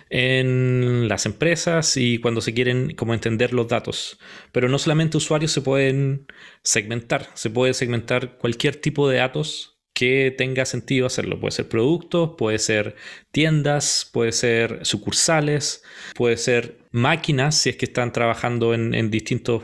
en 0.10 1.08
las 1.08 1.26
empresas 1.26 1.96
y 1.96 2.18
cuando 2.18 2.42
se 2.42 2.54
quieren 2.54 2.96
como 2.96 3.14
entender 3.14 3.54
los 3.54 3.70
datos. 3.70 4.20
Pero 4.52 4.68
no 4.68 4.78
solamente 4.78 5.16
usuarios 5.16 5.54
se 5.54 5.62
pueden 5.62 6.28
segmentar, 6.64 7.30
se 7.34 7.50
puede 7.50 7.74
segmentar 7.74 8.38
cualquier 8.40 8.76
tipo 8.76 9.08
de 9.08 9.20
datos 9.20 9.75
que 9.96 10.36
tenga 10.38 10.66
sentido 10.66 11.08
hacerlo. 11.08 11.40
Puede 11.40 11.54
ser 11.54 11.70
productos, 11.70 12.32
puede 12.38 12.60
ser 12.60 12.96
tiendas, 13.32 14.08
puede 14.12 14.34
ser 14.34 14.86
sucursales, 14.86 15.84
puede 16.14 16.38
ser 16.38 16.80
máquinas 16.92 17.58
si 17.58 17.70
es 17.70 17.78
que 17.78 17.86
están 17.86 18.12
trabajando 18.12 18.74
en, 18.74 19.10
distintos 19.10 19.64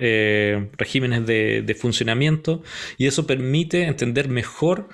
eh, 0.00 0.70
regímenes 0.78 1.26
de, 1.26 1.76
funcionamiento 1.78 2.62
y 2.96 3.06
eso 3.08 3.26
permite 3.26 3.82
entender 3.82 4.28
mejor 4.28 4.88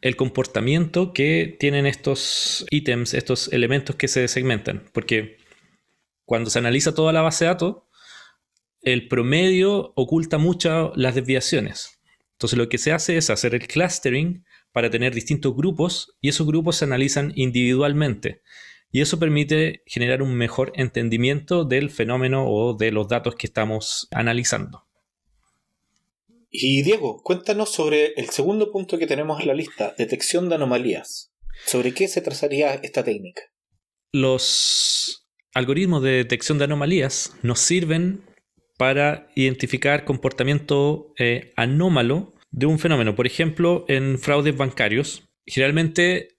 el 0.00 0.16
comportamiento 0.16 1.12
que 1.12 1.56
tienen 1.60 1.86
estos 1.86 2.66
ítems, 2.70 3.14
estos 3.14 3.52
elementos 3.52 3.94
que 3.94 4.08
se 4.08 4.26
segmentan. 4.26 4.82
Porque 4.92 5.38
cuando 6.24 6.50
se 6.50 6.58
analiza 6.58 6.94
toda 6.94 7.12
la 7.12 7.22
base 7.22 7.44
de 7.44 7.50
datos, 7.50 7.76
el 8.80 9.06
promedio 9.06 9.92
oculta 9.94 10.38
mucho 10.38 10.92
las 10.96 11.14
desviaciones. 11.14 12.01
Entonces 12.42 12.58
lo 12.58 12.68
que 12.68 12.78
se 12.78 12.90
hace 12.90 13.16
es 13.16 13.30
hacer 13.30 13.54
el 13.54 13.68
clustering 13.68 14.44
para 14.72 14.90
tener 14.90 15.14
distintos 15.14 15.54
grupos 15.54 16.16
y 16.20 16.28
esos 16.28 16.44
grupos 16.44 16.74
se 16.74 16.84
analizan 16.84 17.32
individualmente. 17.36 18.42
Y 18.90 19.00
eso 19.00 19.20
permite 19.20 19.84
generar 19.86 20.22
un 20.22 20.34
mejor 20.34 20.72
entendimiento 20.74 21.64
del 21.64 21.88
fenómeno 21.88 22.48
o 22.48 22.74
de 22.74 22.90
los 22.90 23.06
datos 23.06 23.36
que 23.36 23.46
estamos 23.46 24.08
analizando. 24.10 24.88
Y 26.50 26.82
Diego, 26.82 27.22
cuéntanos 27.22 27.70
sobre 27.72 28.12
el 28.16 28.30
segundo 28.30 28.72
punto 28.72 28.98
que 28.98 29.06
tenemos 29.06 29.40
en 29.40 29.46
la 29.46 29.54
lista, 29.54 29.94
detección 29.96 30.48
de 30.48 30.56
anomalías. 30.56 31.32
¿Sobre 31.64 31.94
qué 31.94 32.08
se 32.08 32.22
trazaría 32.22 32.74
esta 32.74 33.04
técnica? 33.04 33.42
Los 34.10 35.28
algoritmos 35.54 36.02
de 36.02 36.10
detección 36.10 36.58
de 36.58 36.64
anomalías 36.64 37.36
nos 37.42 37.60
sirven 37.60 38.24
para 38.78 39.30
identificar 39.36 40.04
comportamiento 40.04 41.14
eh, 41.16 41.52
anómalo 41.54 42.31
de 42.52 42.66
un 42.66 42.78
fenómeno. 42.78 43.16
Por 43.16 43.26
ejemplo, 43.26 43.84
en 43.88 44.18
fraudes 44.18 44.56
bancarios, 44.56 45.28
generalmente 45.44 46.38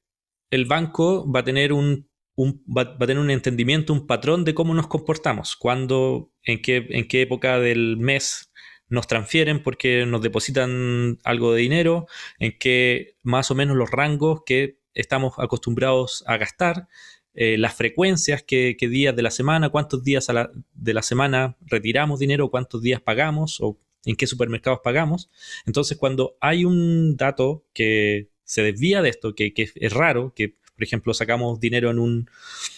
el 0.50 0.66
banco 0.66 1.30
va 1.30 1.42
a 1.42 1.44
tener 1.44 1.74
un, 1.74 2.08
va, 2.40 2.82
a 2.82 2.98
tener 3.00 3.20
un 3.20 3.32
entendimiento, 3.32 3.92
un 3.92 4.08
patrón 4.08 4.46
de 4.46 4.54
cómo 4.54 4.74
nos 4.74 4.88
comportamos, 4.88 5.56
cuándo, 5.56 6.32
en 6.44 6.62
qué, 6.62 6.86
en 6.90 7.08
qué 7.08 7.24
época 7.24 7.60
del 7.60 7.98
mes 7.98 8.52
nos 8.88 9.08
transfieren 9.08 9.64
porque 9.64 10.06
nos 10.06 10.22
depositan 10.22 11.20
algo 11.24 11.54
de 11.54 11.62
dinero, 11.62 12.06
en 12.38 12.56
qué 12.58 13.18
más 13.24 13.50
o 13.50 13.56
menos 13.56 13.76
los 13.76 13.90
rangos 13.90 14.42
que 14.46 14.78
estamos 14.94 15.34
acostumbrados 15.40 16.24
a 16.28 16.38
gastar, 16.38 16.88
eh, 17.34 17.58
las 17.58 17.74
frecuencias, 17.74 18.44
qué, 18.44 18.78
días 18.80 19.16
de 19.16 19.24
la 19.24 19.32
semana, 19.32 19.70
cuántos 19.70 20.04
días 20.04 20.28
de 20.74 20.94
la 20.94 21.02
semana 21.02 21.58
retiramos 21.62 22.20
dinero, 22.20 22.52
cuántos 22.52 22.84
días 22.84 23.02
pagamos 23.02 23.58
o 23.60 23.80
en 24.06 24.16
qué 24.16 24.28
supermercados 24.28 24.80
pagamos. 24.84 25.30
Entonces, 25.66 25.98
cuando 25.98 26.36
hay 26.40 26.66
un 26.66 27.16
dato 27.16 27.66
que 27.74 28.30
se 28.44 28.64
desvía 28.64 29.02
de 29.02 29.10
esto, 29.10 29.36
que, 29.36 29.54
es 29.56 29.94
raro, 29.94 30.34
que 30.36 30.50
por 30.50 30.84
ejemplo 30.84 31.14
sacamos 31.14 31.60
dinero 31.60 31.92
en 31.92 32.00
un 32.00 32.30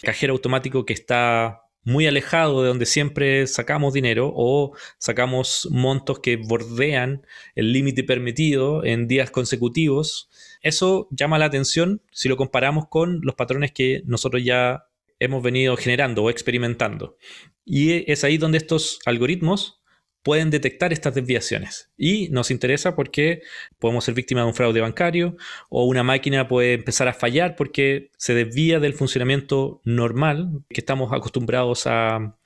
cajero 0.02 0.34
automático 0.34 0.86
que 0.86 0.94
está 0.94 1.62
muy 1.84 2.08
alejado 2.08 2.64
de 2.64 2.70
donde 2.70 2.88
siempre 2.88 3.46
sacamos 3.46 3.94
dinero 3.94 4.34
o 4.36 4.76
sacamos 4.98 5.68
montos 5.72 6.20
que 6.20 6.36
bordean 6.36 7.26
el 7.54 7.72
límite 7.72 8.04
permitido 8.04 8.84
en 8.84 9.08
días 9.08 9.30
consecutivos. 9.30 10.30
Eso 10.62 11.08
llama 11.12 11.38
la 11.38 11.46
atención 11.46 12.02
si 12.12 12.28
lo 12.28 12.38
comparamos 12.38 12.88
con 12.90 13.22
los 13.22 13.36
patrones 13.36 13.72
que 13.72 14.02
nosotros 14.06 14.44
ya 14.44 14.88
hemos 15.20 15.44
venido 15.44 15.78
generando 15.78 16.24
o 16.24 16.30
experimentando. 16.30 17.18
Y 17.64 18.12
es 18.12 18.24
ahí 18.24 18.38
donde 18.38 18.58
estos 18.58 19.00
algoritmos 19.06 19.80
pueden 20.26 20.50
detectar 20.50 20.92
estas 20.92 21.14
desviaciones. 21.14 21.92
Y 21.96 22.30
nos 22.30 22.50
interesa 22.50 22.96
porque 22.96 23.44
podemos 23.78 24.06
ser 24.06 24.16
víctimas 24.16 24.44
de 24.44 24.48
un 24.48 24.56
fraude 24.56 24.82
bancario 24.82 25.38
o 25.70 25.86
una 25.86 26.02
máquina 26.02 26.48
puede 26.48 26.74
empezar 26.74 27.08
a 27.08 27.14
fallar 27.14 27.56
porque 27.56 28.10
se 28.18 28.34
desvía 28.34 28.80
del 28.80 28.96
funcionamiento 28.96 29.82
normal 29.86 30.64
que 30.68 30.82
estamos 30.82 31.14
acostumbrados 31.14 31.84
a, 31.86 32.40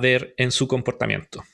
ver 0.00 0.34
en 0.38 0.50
su 0.50 0.66
comportamiento. 0.66 1.44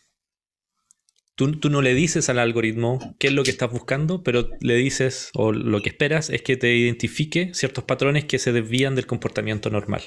Tú, 1.35 1.61
tú, 1.61 1.69
no 1.69 1.83
le 1.83 1.93
dices 1.93 2.31
al 2.31 2.39
algoritmo 2.39 2.99
qué 3.19 3.27
es 3.27 3.35
lo 3.35 3.43
que 3.43 3.51
estás 3.51 3.71
buscando, 3.71 4.23
pero 4.23 4.49
le 4.61 4.77
dices 4.77 5.31
o 5.35 5.53
lo 5.53 5.83
que 5.83 5.91
esperas 5.91 6.31
es 6.31 6.41
que 6.41 6.57
te 6.57 6.75
identifique 6.75 7.53
ciertos 7.53 7.85
patrones 7.85 8.25
que 8.25 8.39
se 8.39 8.53
desvían 8.53 8.95
del 8.95 9.07
comportamiento 9.07 9.69
normal. 9.69 10.05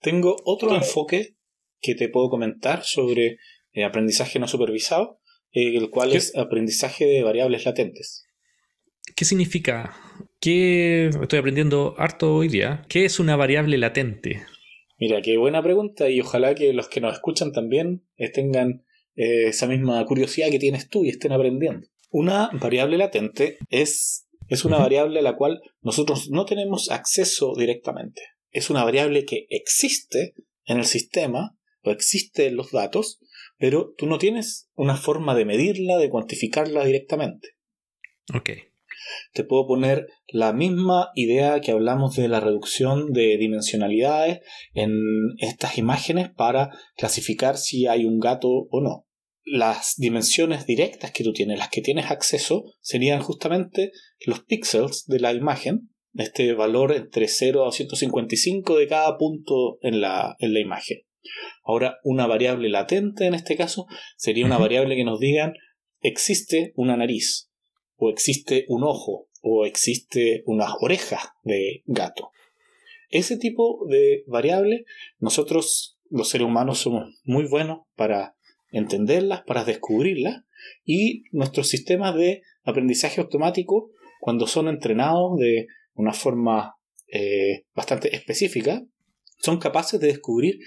Tengo 0.00 0.34
otro 0.44 0.74
enfoque 0.74 1.36
que 1.80 1.94
te 1.94 2.08
puedo 2.08 2.30
comentar 2.30 2.82
sobre 2.82 3.38
eh, 3.72 3.84
aprendizaje 3.84 4.38
no 4.38 4.48
supervisado, 4.48 5.20
eh, 5.52 5.76
el 5.76 5.90
cual 5.90 6.12
es 6.12 6.36
aprendizaje 6.36 7.06
de 7.06 7.22
variables 7.22 7.64
latentes. 7.64 8.26
¿Qué 9.16 9.24
significa? 9.24 9.94
¿Qué 10.40 11.08
estoy 11.08 11.38
aprendiendo 11.38 11.94
harto 11.98 12.36
hoy 12.36 12.48
día? 12.48 12.84
¿Qué 12.88 13.04
es 13.04 13.20
una 13.20 13.36
variable 13.36 13.78
latente? 13.78 14.42
Mira, 14.98 15.20
qué 15.22 15.36
buena 15.36 15.62
pregunta 15.62 16.08
y 16.08 16.20
ojalá 16.20 16.54
que 16.54 16.72
los 16.72 16.88
que 16.88 17.00
nos 17.00 17.14
escuchan 17.14 17.52
también 17.52 18.04
eh, 18.16 18.30
tengan 18.30 18.84
esa 19.14 19.66
misma 19.66 20.02
curiosidad 20.06 20.48
que 20.48 20.58
tienes 20.58 20.88
tú 20.88 21.04
y 21.04 21.10
estén 21.10 21.32
aprendiendo. 21.32 21.86
Una 22.08 22.48
variable 22.54 22.96
latente 22.96 23.58
es, 23.68 24.26
es 24.48 24.64
una 24.64 24.78
variable 24.78 25.18
a 25.18 25.22
la 25.22 25.36
cual 25.36 25.60
nosotros 25.82 26.30
no 26.30 26.46
tenemos 26.46 26.90
acceso 26.90 27.54
directamente. 27.54 28.22
Es 28.50 28.70
una 28.70 28.84
variable 28.84 29.26
que 29.26 29.46
existe 29.50 30.34
en 30.64 30.78
el 30.78 30.84
sistema 30.84 31.58
o 31.82 31.90
existe 31.90 32.46
en 32.46 32.56
los 32.56 32.70
datos, 32.70 33.18
pero 33.62 33.94
tú 33.96 34.06
no 34.06 34.18
tienes 34.18 34.68
una 34.74 34.96
forma 34.96 35.36
de 35.36 35.44
medirla, 35.44 35.96
de 35.96 36.10
cuantificarla 36.10 36.84
directamente. 36.84 37.50
Ok. 38.34 38.50
Te 39.34 39.44
puedo 39.44 39.68
poner 39.68 40.08
la 40.26 40.52
misma 40.52 41.10
idea 41.14 41.60
que 41.60 41.70
hablamos 41.70 42.16
de 42.16 42.26
la 42.26 42.40
reducción 42.40 43.12
de 43.12 43.36
dimensionalidades 43.36 44.40
en 44.74 44.98
estas 45.38 45.78
imágenes 45.78 46.28
para 46.28 46.70
clasificar 46.96 47.56
si 47.56 47.86
hay 47.86 48.04
un 48.04 48.18
gato 48.18 48.48
o 48.48 48.80
no. 48.80 49.06
Las 49.44 49.94
dimensiones 49.96 50.66
directas 50.66 51.12
que 51.12 51.22
tú 51.22 51.32
tienes, 51.32 51.56
las 51.56 51.68
que 51.68 51.82
tienes 51.82 52.10
acceso, 52.10 52.64
serían 52.80 53.22
justamente 53.22 53.92
los 54.26 54.40
píxeles 54.40 55.04
de 55.06 55.20
la 55.20 55.34
imagen, 55.34 55.88
este 56.14 56.52
valor 56.54 56.90
entre 56.90 57.28
0 57.28 57.68
a 57.68 57.70
155 57.70 58.76
de 58.76 58.88
cada 58.88 59.16
punto 59.18 59.78
en 59.82 60.00
la, 60.00 60.34
en 60.40 60.52
la 60.52 60.58
imagen. 60.58 61.02
Ahora, 61.64 61.98
una 62.04 62.26
variable 62.26 62.68
latente 62.68 63.26
en 63.26 63.34
este 63.34 63.56
caso 63.56 63.86
sería 64.16 64.46
una 64.46 64.58
variable 64.58 64.96
que 64.96 65.04
nos 65.04 65.20
digan 65.20 65.54
existe 66.00 66.72
una 66.76 66.96
nariz, 66.96 67.50
o 67.96 68.10
existe 68.10 68.64
un 68.68 68.82
ojo, 68.84 69.28
o 69.40 69.64
existe 69.66 70.42
unas 70.46 70.72
orejas 70.80 71.22
de 71.44 71.82
gato. 71.86 72.30
Ese 73.08 73.36
tipo 73.36 73.86
de 73.88 74.24
variable, 74.26 74.84
nosotros 75.18 75.98
los 76.10 76.28
seres 76.28 76.46
humanos 76.46 76.78
somos 76.78 77.20
muy 77.24 77.46
buenos 77.48 77.80
para 77.94 78.36
entenderlas, 78.70 79.42
para 79.42 79.64
descubrirlas, 79.64 80.44
y 80.84 81.24
nuestros 81.30 81.68
sistemas 81.68 82.14
de 82.14 82.42
aprendizaje 82.64 83.20
automático, 83.20 83.90
cuando 84.20 84.46
son 84.46 84.68
entrenados 84.68 85.36
de 85.38 85.66
una 85.94 86.12
forma 86.12 86.76
eh, 87.08 87.64
bastante 87.74 88.14
específica, 88.14 88.82
son 89.38 89.58
capaces 89.58 90.00
de 90.00 90.06
descubrir 90.06 90.58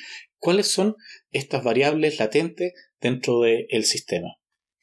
cuáles 0.45 0.71
son 0.71 0.95
estas 1.31 1.63
variables 1.63 2.19
latentes 2.19 2.71
dentro 3.01 3.41
del 3.41 3.83
sistema. 3.83 4.37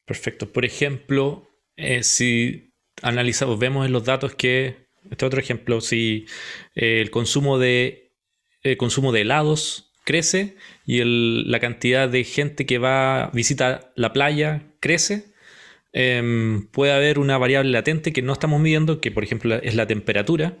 Perfecto. 0.05 0.51
Por 0.51 0.65
ejemplo, 0.65 1.47
eh, 1.77 2.03
si 2.03 2.73
analizamos, 3.01 3.57
vemos 3.57 3.85
en 3.85 3.93
los 3.93 4.03
datos 4.03 4.35
que, 4.35 4.89
este 5.09 5.25
otro 5.25 5.39
ejemplo, 5.39 5.79
si 5.79 6.25
eh, 6.75 6.99
el 6.99 7.11
consumo 7.11 7.59
de, 7.59 8.11
el 8.61 8.75
consumo 8.75 9.13
de 9.13 9.21
helados 9.21 9.93
crece 10.03 10.57
y 10.85 11.01
la 11.01 11.61
cantidad 11.61 12.09
de 12.09 12.25
gente 12.25 12.65
que 12.65 12.77
va 12.77 13.23
a 13.23 13.31
visitar 13.31 13.93
la 13.95 14.11
playa 14.11 14.67
crece, 14.81 15.31
em, 15.93 16.67
puede 16.71 16.91
haber 16.91 17.19
una 17.19 17.37
variable 17.37 17.71
latente 17.71 18.11
que 18.11 18.21
no 18.21 18.33
estamos 18.33 18.59
midiendo, 18.59 18.99
que 18.99 19.11
por 19.11 19.23
ejemplo 19.23 19.55
es 19.55 19.75
la 19.75 19.87
temperatura, 19.87 20.57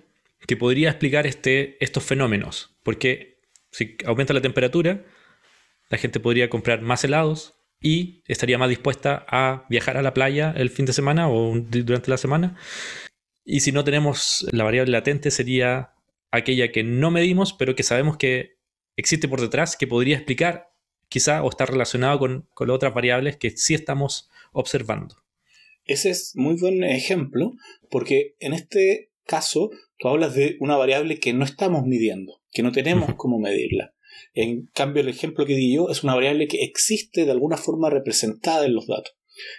que 0.47 0.55
podría 0.55 0.91
explicar 0.91 1.27
este, 1.27 1.75
estos 1.83 2.05
fenómenos. 2.05 2.77
Porque 2.83 3.32
si 3.73 3.97
aumenta 4.05 4.33
la 4.33 4.41
temperatura, 4.41 5.03
la 5.89 5.97
gente 5.97 6.19
podría 6.19 6.49
comprar 6.49 6.81
más 6.81 7.03
helados 7.03 7.55
y 7.81 8.23
estaría 8.27 8.57
más 8.57 8.69
dispuesta 8.69 9.25
a 9.27 9.65
viajar 9.69 9.97
a 9.97 10.01
la 10.01 10.13
playa 10.13 10.53
el 10.55 10.69
fin 10.69 10.85
de 10.85 10.93
semana 10.93 11.29
o 11.29 11.53
durante 11.59 12.09
la 12.09 12.17
semana. 12.17 12.55
Y 13.43 13.59
si 13.59 13.71
no 13.71 13.83
tenemos 13.83 14.47
la 14.51 14.63
variable 14.63 14.91
latente, 14.91 15.31
sería 15.31 15.93
aquella 16.31 16.71
que 16.71 16.83
no 16.83 17.11
medimos, 17.11 17.51
pero 17.53 17.75
que 17.75 17.83
sabemos 17.83 18.15
que 18.15 18.57
existe 18.95 19.27
por 19.27 19.41
detrás, 19.41 19.75
que 19.75 19.87
podría 19.87 20.15
explicar 20.15 20.71
quizá 21.09 21.43
o 21.43 21.49
estar 21.49 21.69
relacionado 21.69 22.19
con, 22.19 22.47
con 22.53 22.69
otras 22.69 22.93
variables 22.93 23.37
que 23.37 23.51
sí 23.51 23.73
estamos 23.73 24.29
observando. 24.53 25.15
Ese 25.83 26.11
es 26.11 26.35
muy 26.35 26.55
buen 26.55 26.83
ejemplo, 26.83 27.53
porque 27.89 28.35
en 28.39 28.53
este 28.53 29.11
caso 29.25 29.71
tú 29.97 30.07
hablas 30.07 30.35
de 30.35 30.57
una 30.59 30.77
variable 30.77 31.19
que 31.19 31.33
no 31.33 31.43
estamos 31.43 31.85
midiendo, 31.85 32.42
que 32.53 32.63
no 32.63 32.71
tenemos 32.71 33.15
cómo 33.15 33.39
medirla. 33.39 33.93
En 34.33 34.67
cambio, 34.67 35.01
el 35.01 35.09
ejemplo 35.09 35.45
que 35.45 35.55
di 35.55 35.75
yo 35.75 35.89
es 35.89 36.03
una 36.03 36.15
variable 36.15 36.47
que 36.47 36.63
existe 36.63 37.25
de 37.25 37.31
alguna 37.31 37.57
forma 37.57 37.89
representada 37.89 38.65
en 38.65 38.75
los 38.75 38.87
datos. 38.87 39.13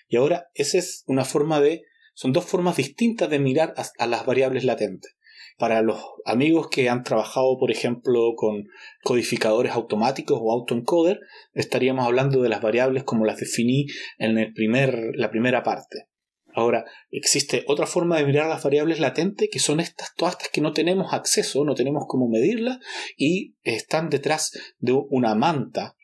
Y 0.08 0.16
ahora, 0.16 0.48
esa 0.54 0.78
es 0.78 1.04
una 1.06 1.24
forma 1.24 1.60
de. 1.60 1.82
Son 2.14 2.32
dos 2.32 2.44
formas 2.44 2.76
distintas 2.76 3.28
de 3.28 3.40
mirar 3.40 3.74
a, 3.98 4.06
las 4.06 4.24
variables 4.24 4.64
latentes. 4.64 5.16
Para 5.58 5.82
los 5.82 6.00
amigos 6.24 6.68
que 6.68 6.88
han 6.88 7.02
trabajado, 7.02 7.56
por 7.58 7.70
ejemplo, 7.70 8.34
con 8.36 8.64
codificadores 9.02 9.72
automáticos 9.72 10.38
o 10.40 10.52
autoencoder, 10.52 11.20
estaríamos 11.52 12.06
hablando 12.06 12.40
de 12.42 12.48
las 12.48 12.62
variables 12.62 13.04
como 13.04 13.24
las 13.24 13.38
definí 13.38 13.86
en 14.18 14.38
el 14.38 14.52
primer, 14.52 15.12
la 15.14 15.30
primera 15.30 15.62
parte. 15.62 16.08
Ahora, 16.54 16.84
existe 17.10 17.64
otra 17.66 17.86
forma 17.86 18.16
de 18.16 18.26
mirar 18.26 18.48
las 18.48 18.62
variables 18.62 19.00
latentes, 19.00 19.48
que 19.50 19.58
son 19.58 19.80
estas, 19.80 20.14
todas 20.14 20.34
estas 20.34 20.50
que 20.50 20.60
no 20.60 20.72
tenemos 20.72 21.12
acceso, 21.12 21.64
no 21.64 21.74
tenemos 21.74 22.04
cómo 22.06 22.28
medirlas, 22.28 22.78
y 23.16 23.56
están 23.64 24.08
detrás 24.08 24.52
de 24.78 24.92
una 24.92 25.34
manta. 25.34 25.96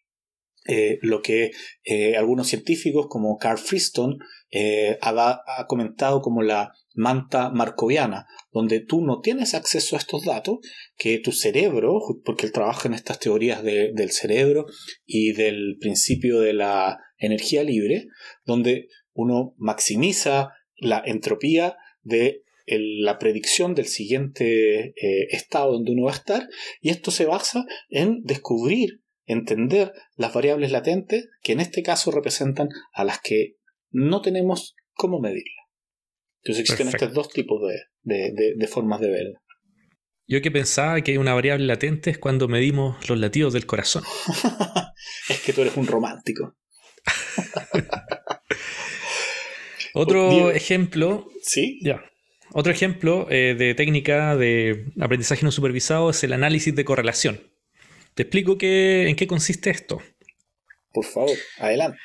Eh, 0.66 0.99
lo 1.00 1.23
que 1.23 1.52
eh, 1.85 2.16
algunos 2.16 2.49
científicos 2.49 3.07
como 3.09 3.38
Carl 3.38 3.59
Freestone 3.59 4.16
eh, 4.50 4.99
ha, 5.00 5.66
comentado 5.69 6.21
como 6.21 6.42
la 6.42 6.73
manta 6.95 7.50
marcoviana, 7.50 8.26
donde 8.52 8.80
tú 8.80 9.00
no 9.00 9.21
tienes 9.21 9.54
acceso 9.54 9.97
a 9.97 10.00
estos 10.00 10.25
datos, 10.25 10.59
que 10.97 11.19
tu 11.19 11.33
cerebro, 11.33 12.00
porque 12.25 12.47
él 12.47 12.52
trabaja 12.52 12.88
en 12.88 12.95
estas 12.95 13.21
teorías 13.21 13.62
del 13.62 14.11
cerebro 14.11 14.66
y 15.07 15.33
del 15.33 15.76
principio 15.80 16.40
de 16.40 16.52
la 16.52 16.99
energía 17.16 17.62
libre, 17.62 18.09
donde 18.45 18.88
uno 19.21 19.55
maximiza 19.57 20.52
la 20.76 21.02
entropía 21.04 21.76
de 22.02 22.43
la 22.67 23.19
predicción 23.19 23.75
del 23.75 23.87
siguiente 23.87 24.95
eh, 24.97 25.26
estado 25.30 25.73
donde 25.73 25.93
uno 25.93 26.04
va 26.04 26.13
a 26.13 26.15
estar 26.15 26.49
y 26.80 26.91
esto 26.91 27.11
se 27.11 27.26
basa 27.26 27.65
en 27.89 28.23
descubrir, 28.23 29.02
entender 29.26 29.93
las 30.15 30.33
variables 30.33 30.71
latentes 30.71 31.28
que 31.43 31.52
en 31.52 31.61
este 31.61 31.83
caso 31.83 32.11
representan 32.11 32.69
a 32.93 33.04
las 33.04 33.21
que 33.21 33.56
no 33.91 34.23
tenemos 34.23 34.76
cómo 34.93 35.21
medirla. 35.21 35.63
Entonces 36.43 36.63
existen 36.63 36.89
estos 36.89 37.13
dos 37.13 37.28
tipos 37.28 37.61
de, 38.02 38.54
de 38.56 38.67
formas 38.69 39.00
de 39.00 39.11
verla. 39.11 39.43
Yo 40.26 40.41
que 40.41 40.52
pensaba 40.52 41.00
que 41.00 41.19
una 41.19 41.35
variable 41.35 41.67
latente 41.67 42.11
es 42.11 42.19
cuando 42.19 42.47
medimos 42.47 43.09
los 43.09 43.19
latidos 43.19 43.52
del 43.52 43.67
corazón. 43.67 44.04
es 45.28 45.41
que 45.41 45.52
tú 45.52 45.63
eres 45.63 45.76
un 45.76 45.89
romántico. 45.89 46.56
Otro 49.95 50.50
ejemplo. 50.50 51.29
Sí. 51.43 51.79
Ya. 51.83 52.05
Otro 52.53 52.73
ejemplo 52.73 53.26
eh, 53.31 53.55
de 53.57 53.75
técnica 53.75 54.37
de 54.37 54.87
aprendizaje 55.00 55.45
no 55.45 55.53
supervisado 55.53 56.11
es 56.11 56.25
el 56.25 56.33
análisis 56.33 56.75
de 56.75 56.85
correlación. 56.85 57.41
Te 58.15 58.25
explico 58.25 58.57
en 58.61 59.15
qué 59.15 59.26
consiste 59.26 59.71
esto. 59.71 60.03
Por 60.93 61.05
favor, 61.05 61.37
adelante. 61.59 61.99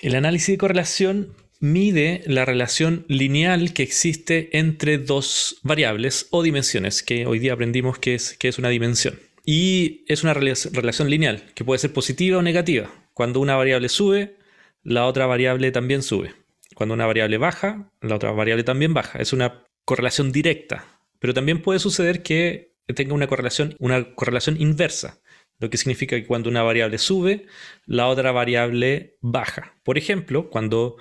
El 0.00 0.16
análisis 0.16 0.48
de 0.48 0.58
correlación 0.58 1.36
mide 1.60 2.22
la 2.26 2.44
relación 2.44 3.04
lineal 3.06 3.72
que 3.72 3.84
existe 3.84 4.58
entre 4.58 4.98
dos 4.98 5.60
variables 5.62 6.26
o 6.30 6.42
dimensiones, 6.42 7.04
que 7.04 7.24
hoy 7.26 7.38
día 7.38 7.52
aprendimos 7.52 8.00
que 8.00 8.16
es, 8.16 8.36
que 8.36 8.48
es 8.48 8.58
una 8.58 8.68
dimensión. 8.68 9.20
Y 9.44 10.04
es 10.08 10.24
una 10.24 10.34
relación 10.34 11.08
lineal, 11.08 11.44
que 11.54 11.64
puede 11.64 11.78
ser 11.78 11.92
positiva 11.92 12.38
o 12.38 12.42
negativa. 12.42 12.92
Cuando 13.14 13.38
una 13.38 13.54
variable 13.54 13.88
sube, 13.88 14.36
la 14.82 15.06
otra 15.06 15.26
variable 15.26 15.70
también 15.70 16.02
sube. 16.02 16.34
Cuando 16.74 16.94
una 16.94 17.06
variable 17.06 17.38
baja, 17.38 17.90
la 18.00 18.16
otra 18.16 18.32
variable 18.32 18.64
también 18.64 18.94
baja. 18.94 19.18
Es 19.18 19.32
una 19.32 19.64
correlación 19.84 20.32
directa. 20.32 21.00
Pero 21.18 21.34
también 21.34 21.62
puede 21.62 21.78
suceder 21.78 22.22
que 22.22 22.74
tenga 22.94 23.14
una 23.14 23.26
correlación, 23.26 23.76
una 23.78 24.14
correlación 24.14 24.60
inversa. 24.60 25.20
Lo 25.58 25.70
que 25.70 25.76
significa 25.76 26.16
que 26.16 26.26
cuando 26.26 26.50
una 26.50 26.62
variable 26.62 26.98
sube, 26.98 27.46
la 27.86 28.08
otra 28.08 28.32
variable 28.32 29.16
baja. 29.20 29.78
Por 29.84 29.98
ejemplo, 29.98 30.50
cuando 30.50 30.96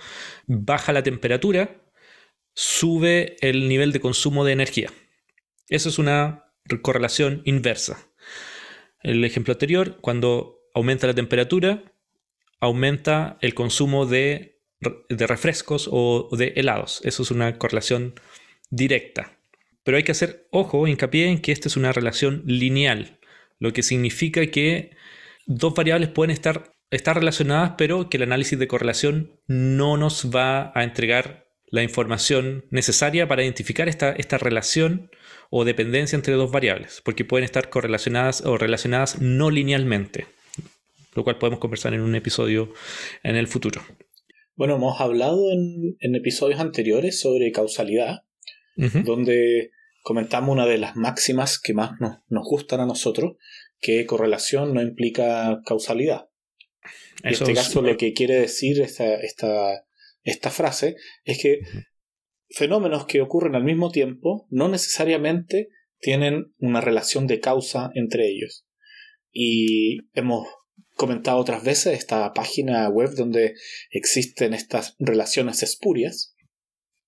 baja 0.46 0.94
la 0.94 1.02
temperatura, 1.02 1.82
sube 2.54 3.38
el 3.42 3.68
nivel 3.68 3.92
de 3.92 4.00
consumo 4.00 4.46
de 4.46 4.54
energía. 4.54 4.92
Eso 5.68 5.90
es 5.90 5.98
una 5.98 6.54
correlación 6.82 7.42
inversa. 7.46 8.08
El 9.02 9.26
ejemplo 9.26 9.54
anterior, 9.54 9.98
cuando 10.02 10.60
aumenta 10.76 11.08
la 11.08 11.16
temperatura, 11.16 11.84
aumenta 12.60 13.38
el 13.42 13.56
consumo 13.56 14.06
de 14.06 14.51
de 15.10 15.28
refrescos 15.28 15.88
o 15.91 16.30
de 16.32 16.54
helados. 16.56 17.02
Eso 17.04 17.24
es 17.24 17.32
una 17.32 17.58
correlación 17.58 18.15
directa. 18.70 19.38
Pero 19.84 19.98
hay 19.98 20.04
que 20.04 20.12
hacer 20.12 20.48
ojo, 20.52 20.88
hincapié 20.88 21.28
en 21.28 21.39
que 21.39 21.52
esta 21.52 21.67
es 21.67 21.78
una 21.78 21.91
relación 21.91 22.44
lineal, 22.46 23.20
lo 23.60 23.74
que 23.74 23.84
significa 23.84 24.46
que 24.48 24.91
dos 25.46 25.74
variables 25.74 26.10
pueden 26.10 26.32
estar, 26.32 26.72
estar 26.89 27.17
relacionadas, 27.17 27.74
pero 27.78 28.10
que 28.10 28.17
el 28.17 28.24
análisis 28.24 28.58
de 28.58 28.67
correlación 28.67 29.39
no 29.48 29.98
nos 29.98 30.32
va 30.36 30.72
a 30.76 30.84
entregar 30.84 31.48
la 31.67 31.84
información 31.84 32.65
necesaria 32.70 33.28
para 33.28 33.44
identificar 33.44 33.88
esta, 33.88 34.12
esta 34.12 34.38
relación 34.38 35.10
o 35.50 35.63
dependencia 35.63 36.15
entre 36.15 36.34
dos 36.34 36.52
variables, 36.52 37.02
porque 37.04 37.26
pueden 37.26 37.46
estar 37.46 37.70
correlacionadas 37.70 38.41
o 38.46 38.58
relacionadas 38.58 39.22
no 39.22 39.50
linealmente, 39.50 40.28
lo 41.15 41.24
cual 41.24 41.38
podemos 41.38 41.60
conversar 41.60 41.94
en 41.94 42.02
un 42.02 42.15
episodio 42.15 42.74
en 43.24 43.36
el 43.36 43.48
futuro. 43.48 43.82
Bueno, 44.62 44.76
hemos 44.76 45.02
hablado 45.02 45.52
en, 45.52 46.15
episodios 46.15 46.60
anteriores 46.60 47.19
sobre 47.19 47.52
causalidad, 47.52 48.26
donde 48.76 49.71
comentamos 50.04 50.54
una 50.54 50.67
de 50.67 50.78
las 50.78 50.95
máximas 50.95 51.60
que 51.60 51.74
más 51.74 51.93
nos, 52.00 52.47
gustan 52.47 52.80
a 52.80 52.86
nosotros, 52.86 53.38
que 53.80 54.06
correlación 54.06 54.76
no 54.76 54.84
implica 54.84 55.63
causalidad. 55.65 56.30
en 57.24 57.34
este 57.34 57.56
caso 57.56 57.82
lo 57.82 57.97
que 57.97 58.13
quiere 58.13 58.39
decir 58.39 58.80
esta, 58.82 59.15
esta, 59.15 59.84
esta 60.21 60.52
frase 60.52 60.95
es 61.24 61.41
que 61.41 61.62
fenómenos 62.52 63.08
que 63.08 63.21
ocurren 63.21 63.56
al 63.56 63.63
mismo 63.63 63.89
tiempo 63.89 64.45
no 64.52 64.69
necesariamente 64.69 65.69
tienen 65.97 66.54
una 66.60 66.82
relación 66.82 67.26
de 67.26 67.39
causa 67.39 67.89
entre 67.95 68.28
ellos. 68.28 68.67
Y 69.32 70.02
hemos 70.13 70.47
comentado 71.02 71.40
otras 71.40 71.64
veces, 71.64 71.98
esta 71.98 72.32
página 72.32 72.88
web 72.88 73.16
donde 73.16 73.56
existen 73.90 74.54
estas 74.54 74.96
relaciones 75.00 75.64
espurias, 75.64 76.36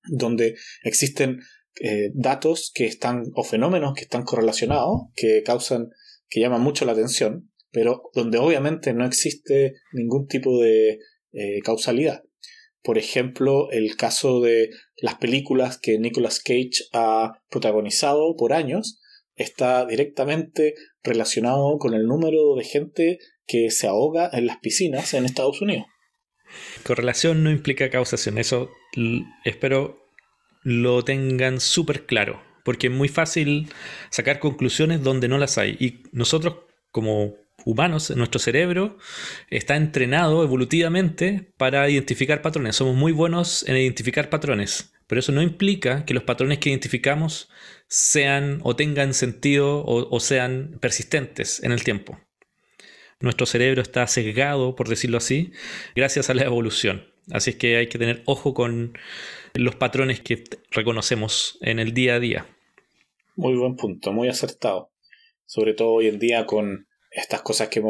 donde 0.10 0.56
existen 0.82 1.42
eh, 1.80 2.10
datos 2.16 2.72
que 2.74 2.86
están, 2.88 3.26
o 3.36 3.44
fenómenos 3.44 3.94
que 3.94 4.02
están 4.02 4.24
correlacionados, 4.24 5.02
que 5.16 5.44
causan, 5.44 5.90
que 6.28 6.40
llaman 6.40 6.62
mucho 6.62 6.86
la 6.86 6.94
atención, 6.94 7.52
pero 7.72 8.10
donde 8.16 8.40
obviamente 8.40 8.94
no 8.94 9.06
existe 9.06 9.76
ningún 9.92 10.26
tipo 10.26 10.60
de 10.60 10.98
eh, 11.32 11.60
causalidad. 11.64 12.24
por 12.86 12.98
ejemplo, 12.98 13.72
el 13.72 13.96
caso 13.96 14.42
de 14.42 14.70
las 14.98 15.16
películas 15.16 15.78
que 15.78 16.00
Nicolas 16.00 16.40
Cage 16.40 16.84
ha 16.92 17.32
protagonizado 17.50 18.36
por 18.36 18.54
años, 18.54 19.00
está 19.36 19.86
directamente 19.86 20.76
relacionado 21.04 21.78
con 21.78 21.94
el 21.94 22.06
número 22.06 22.56
de 22.56 22.64
gente 22.64 23.20
que 23.48 23.72
se 23.72 23.88
ahoga 23.88 24.30
en 24.32 24.48
las 24.48 24.58
piscinas 24.58 25.14
en 25.14 25.26
Estados 25.26 25.62
Unidos. 25.62 25.86
Correlación 26.84 27.44
no 27.44 27.52
implica 27.52 27.90
causación, 27.90 28.38
eso 28.38 28.70
espero 29.44 30.10
lo 30.64 31.04
tengan 31.04 31.60
súper 31.60 32.06
claro, 32.06 32.42
porque 32.64 32.88
es 32.88 32.94
muy 32.94 33.10
fácil 33.10 33.70
sacar 34.10 34.40
conclusiones 34.40 35.02
donde 35.02 35.28
no 35.28 35.38
las 35.38 35.58
hay. 35.58 35.76
Y 35.80 36.04
nosotros 36.12 36.56
como 36.92 37.36
humanos, 37.66 38.12
nuestro 38.16 38.40
cerebro 38.40 38.98
está 39.50 39.76
entrenado 39.76 40.44
evolutivamente 40.44 41.54
para 41.58 41.90
identificar 41.90 42.42
patrones. 42.42 42.76
Somos 42.76 42.96
muy 42.96 43.12
buenos 43.12 43.68
en 43.68 43.78
identificar 43.78 44.30
patrones, 44.30 44.94
pero 45.08 45.20
eso 45.20 45.32
no 45.32 45.42
implica 45.42 46.06
que 46.06 46.14
los 46.14 46.24
patrones 46.24 46.60
que 46.60 46.70
identificamos 46.70 47.50
sean 47.88 48.60
o 48.64 48.76
tengan 48.76 49.14
sentido 49.14 49.84
o, 49.86 50.20
sean 50.20 50.78
persistentes 50.82 51.64
en 51.64 51.72
el 51.72 51.84
tiempo. 51.84 52.20
Nuestro 53.24 53.46
cerebro 53.46 53.82
está 53.82 54.06
sesgado, 54.06 54.76
por 54.76 54.90
decirlo 54.90 55.18
así, 55.18 55.54
gracias 55.96 56.30
a 56.30 56.34
la 56.34 56.44
evolución. 56.44 57.08
Así 57.32 57.52
es 57.52 57.56
que 57.56 57.78
hay 57.78 57.88
que 57.88 57.98
tener 57.98 58.22
ojo 58.26 58.54
con 58.54 58.98
los 59.54 59.76
patrones 59.76 60.20
que 60.20 60.44
reconocemos 60.72 61.58
en 61.62 61.80
el 61.80 61.94
día 61.94 62.16
a 62.16 62.20
día. 62.20 62.46
Muy 63.38 63.56
buen 63.56 63.78
punto, 63.78 64.12
muy 64.12 64.28
acertado. 64.28 64.92
Sobre 65.46 65.74
todo 65.74 65.94
hoy 65.94 66.08
en 66.08 66.20
día 66.20 66.46
con 66.46 66.90
estas 67.12 67.42
cosas 67.44 67.70
que 67.70 67.82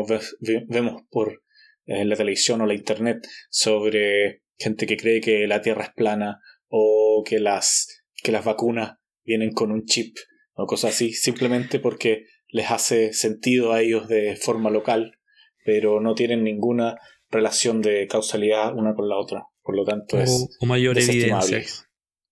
vemos 0.68 1.02
por 1.10 1.42
eh, 1.88 2.06
la 2.06 2.16
televisión 2.16 2.62
o 2.62 2.68
la 2.68 2.76
internet 2.76 3.28
sobre 3.50 4.44
gente 4.60 4.86
que 4.86 4.98
cree 4.98 5.20
que 5.20 5.48
la 5.48 5.64
Tierra 5.64 5.86
es 5.86 5.94
plana 5.94 6.42
o 6.68 7.24
que 7.28 7.40
las, 7.40 8.04
que 8.22 8.32
las 8.32 8.46
vacunas 8.46 9.00
vienen 9.24 9.52
con 9.52 9.72
un 9.72 9.86
chip 9.86 10.16
o 10.54 10.68
cosas 10.68 10.94
así, 10.94 11.12
simplemente 11.12 11.80
porque 11.80 12.28
les 12.50 12.70
hace 12.70 13.14
sentido 13.14 13.74
a 13.74 13.82
ellos 13.82 14.08
de 14.08 14.36
forma 14.36 14.70
local, 14.70 15.18
pero 15.66 16.00
no 16.00 16.16
tienen 16.16 16.44
ninguna 16.44 17.00
relación 17.30 17.82
de 17.82 18.08
causalidad 18.08 18.76
una 18.76 18.94
con 18.94 19.10
la 19.10 19.18
otra. 19.18 19.48
Por 19.62 19.76
lo 19.76 19.86
tanto, 19.86 20.20
es 20.20 20.58
o 20.60 20.66
mayor 20.66 20.98
evidencia. 20.98 21.64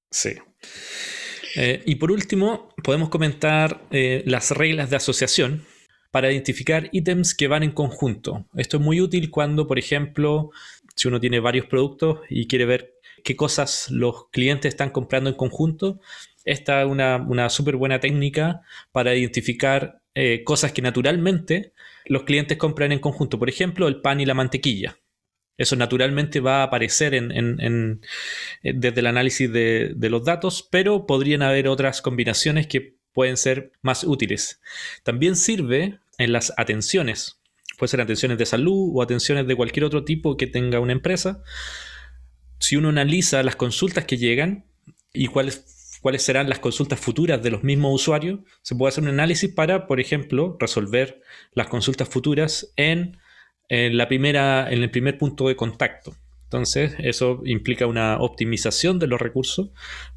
Sí. 0.10 0.32
Eh, 1.56 1.82
y 1.86 1.96
por 1.96 2.12
último, 2.12 2.70
podemos 2.84 3.10
comentar 3.10 3.82
eh, 3.92 4.24
las 4.26 4.52
reglas 4.52 4.90
de 4.90 4.98
asociación 4.98 5.66
para 6.12 6.32
identificar 6.32 6.90
ítems 6.92 7.34
que 7.34 7.48
van 7.48 7.64
en 7.64 7.72
conjunto. 7.72 8.46
Esto 8.56 8.78
es 8.78 8.84
muy 8.84 9.00
útil 9.00 9.32
cuando, 9.32 9.66
por 9.66 9.80
ejemplo, 9.80 10.52
si 10.96 11.08
uno 11.08 11.20
tiene 11.20 11.40
varios 11.40 11.66
productos 11.68 12.20
y 12.30 12.48
quiere 12.48 12.66
ver 12.66 12.96
qué 13.24 13.36
cosas 13.36 13.90
los 13.90 14.30
clientes 14.30 14.70
están 14.70 14.90
comprando 14.90 15.30
en 15.30 15.36
conjunto, 15.36 16.02
esta 16.44 16.82
es 16.82 16.88
una, 16.88 17.50
súper 17.50 17.78
buena 17.78 18.00
técnica 18.00 18.62
para 18.92 19.16
identificar 19.16 20.02
eh, 20.16 20.44
cosas 20.44 20.74
que 20.74 20.82
naturalmente 20.82 21.72
los 22.06 22.24
clientes 22.24 22.58
compran 22.58 22.92
en 22.92 23.00
conjunto. 23.00 23.40
Por 23.40 23.50
ejemplo, 23.50 23.88
el 23.88 24.02
pan 24.02 24.20
y 24.20 24.26
la 24.26 24.34
mantequilla. 24.34 24.98
Eso 25.58 25.76
naturalmente 25.76 26.40
va 26.40 26.62
a 26.62 26.64
aparecer 26.64 27.14
en, 27.14 28.02
desde 28.64 29.00
el 29.00 29.08
análisis 29.08 29.52
de, 29.52 29.94
de, 29.96 30.10
los 30.10 30.26
datos, 30.26 30.68
pero 30.72 31.06
podrían 31.06 31.44
haber 31.44 31.68
otras 31.68 32.02
combinaciones 32.02 32.66
que 32.68 32.98
pueden 33.14 33.38
ser 33.38 33.72
más 33.82 34.04
útiles. 34.04 34.60
También 35.04 35.36
sirve 35.36 36.00
en 36.18 36.32
las 36.32 36.54
atenciones. 36.58 37.42
Puede 37.78 37.90
ser 37.90 38.02
atenciones 38.02 38.38
de 38.38 38.46
salud 38.46 38.92
o 38.94 39.02
atenciones 39.02 39.48
de 39.48 39.56
cualquier 39.56 39.86
otro 39.86 40.04
tipo 40.04 40.38
que 40.38 40.48
tenga 40.48 40.80
una 40.80 40.94
empresa. 40.94 41.44
Si 42.60 42.76
uno 42.76 42.90
analiza 42.90 43.44
las 43.44 43.56
consultas 43.56 44.06
que 44.06 44.18
llegan 44.18 44.66
y 45.14 45.28
cuáles, 45.28 45.66
cuáles 46.02 46.24
serán 46.24 46.50
las 46.50 46.60
consultas 46.60 47.00
futuras 47.00 47.42
de 47.42 47.52
los 47.52 47.64
mismos 47.64 47.94
usuarios, 47.94 48.40
se 48.62 48.76
puede 48.76 48.90
hacer 48.90 49.04
un 49.04 49.10
análisis 49.10 49.54
para, 49.54 49.88
por 49.88 50.00
ejemplo, 50.00 50.58
resolver 50.60 51.22
las 51.54 51.68
consultas 51.68 52.10
futuras 52.10 52.74
en, 52.76 53.18
la 53.70 54.08
primera, 54.08 54.70
en 54.70 54.84
el 54.84 54.92
primer 54.92 55.18
punto 55.18 55.48
de 55.48 55.56
contacto. 55.56 56.16
Entonces, 56.52 56.96
eso 57.00 57.42
implica 57.46 57.88
una 57.88 58.20
optimización 58.20 59.00
de 59.00 59.08
los 59.08 59.22
recursos 59.22 59.70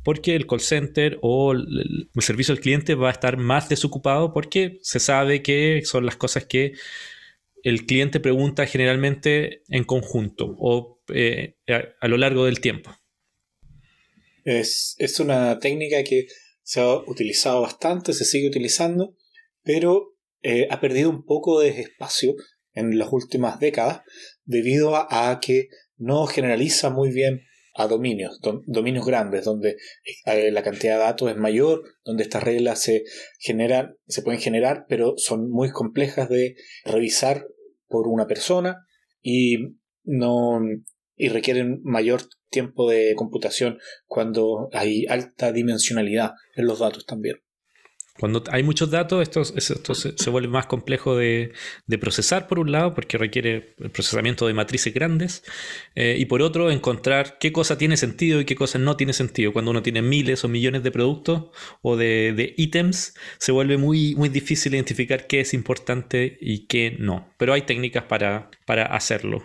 porque 0.02 0.34
el 0.34 0.48
call 0.48 0.58
center 0.58 1.18
o 1.22 1.52
el, 1.52 2.10
servicio 2.18 2.52
al 2.52 2.60
cliente 2.60 2.96
va 2.96 3.06
a 3.06 3.12
estar 3.12 3.36
más 3.36 3.68
desocupado 3.68 4.32
porque 4.32 4.80
se 4.82 4.98
sabe 4.98 5.42
que 5.42 5.82
son 5.84 6.04
las 6.04 6.16
cosas 6.16 6.46
que 6.46 6.72
el 7.62 7.86
cliente 7.86 8.18
pregunta 8.18 8.66
generalmente 8.66 9.62
en 9.68 9.84
conjunto 9.84 10.56
o 10.58 11.00
eh, 11.14 11.54
a, 12.00 12.08
lo 12.08 12.16
largo 12.16 12.46
del 12.46 12.58
tiempo. 12.58 12.90
Es, 14.44 14.94
es 14.98 15.20
una 15.20 15.58
técnica 15.58 16.04
que 16.04 16.26
se 16.62 16.80
ha 16.80 16.96
utilizado 16.96 17.62
bastante, 17.62 18.12
se 18.12 18.24
sigue 18.24 18.48
utilizando, 18.48 19.16
pero 19.62 20.14
eh, 20.42 20.68
ha 20.70 20.80
perdido 20.80 21.10
un 21.10 21.24
poco 21.24 21.60
de 21.60 21.68
espacio 21.80 22.34
en 22.72 22.98
las 22.98 23.08
últimas 23.12 23.58
décadas 23.60 24.02
debido 24.44 24.94
a 24.96 25.38
que 25.40 25.68
no 25.96 26.26
generaliza 26.26 26.90
muy 26.90 27.10
bien 27.10 27.42
a 27.76 27.88
dominios, 27.88 28.38
dominios 28.66 29.04
grandes, 29.04 29.44
donde 29.44 29.76
eh, 30.26 30.50
la 30.52 30.62
cantidad 30.62 30.94
de 30.94 31.04
datos 31.04 31.30
es 31.30 31.36
mayor, 31.36 31.82
donde 32.04 32.22
estas 32.22 32.42
reglas 32.42 32.80
se 32.80 33.02
generan, 33.38 33.96
se 34.06 34.22
pueden 34.22 34.40
generar, 34.40 34.86
pero 34.88 35.14
son 35.16 35.50
muy 35.50 35.70
complejas 35.70 36.28
de 36.28 36.54
revisar 36.84 37.48
por 37.88 38.06
una 38.06 38.26
persona 38.26 38.86
y 39.20 39.56
no 40.04 40.60
y 41.16 41.28
requieren 41.28 41.80
mayor 41.82 42.22
tiempo 42.54 42.88
de 42.88 43.14
computación 43.16 43.78
cuando 44.06 44.70
hay 44.72 45.06
alta 45.06 45.52
dimensionalidad 45.52 46.32
en 46.54 46.66
los 46.66 46.78
datos 46.78 47.04
también. 47.04 47.44
Cuando 48.16 48.44
hay 48.52 48.62
muchos 48.62 48.92
datos, 48.92 49.28
esto, 49.56 49.94
se, 49.94 50.30
vuelve 50.30 50.46
más 50.46 50.66
complejo 50.66 51.16
de, 51.16 51.52
procesar, 52.00 52.46
por 52.46 52.60
un 52.60 52.70
lado, 52.70 52.94
porque 52.94 53.18
requiere 53.18 53.74
el 53.76 53.90
procesamiento 53.90 54.46
de 54.46 54.54
matrices 54.54 54.94
grandes, 54.94 55.42
eh, 55.96 56.14
y 56.16 56.26
por 56.26 56.40
otro, 56.40 56.70
encontrar 56.70 57.38
qué 57.40 57.50
cosa 57.50 57.76
tiene 57.76 57.96
sentido 57.96 58.40
y 58.40 58.44
qué 58.44 58.54
cosa 58.54 58.78
no 58.78 58.96
tiene 58.96 59.14
sentido. 59.14 59.52
Cuando 59.52 59.72
uno 59.72 59.82
tiene 59.82 60.00
miles 60.00 60.44
o 60.44 60.48
millones 60.48 60.84
de 60.84 60.92
productos 60.92 61.46
o 61.82 61.96
de, 61.96 62.54
ítems, 62.56 63.14
se 63.38 63.50
vuelve 63.50 63.78
muy, 63.78 64.14
muy 64.14 64.28
difícil 64.28 64.74
identificar 64.74 65.26
qué 65.26 65.40
es 65.40 65.52
importante 65.52 66.38
y 66.40 66.66
qué 66.66 66.96
no. 66.96 67.34
Pero 67.36 67.52
hay 67.52 67.62
técnicas 67.62 68.04
para, 68.04 68.48
para 68.64 68.84
hacerlo. 68.86 69.42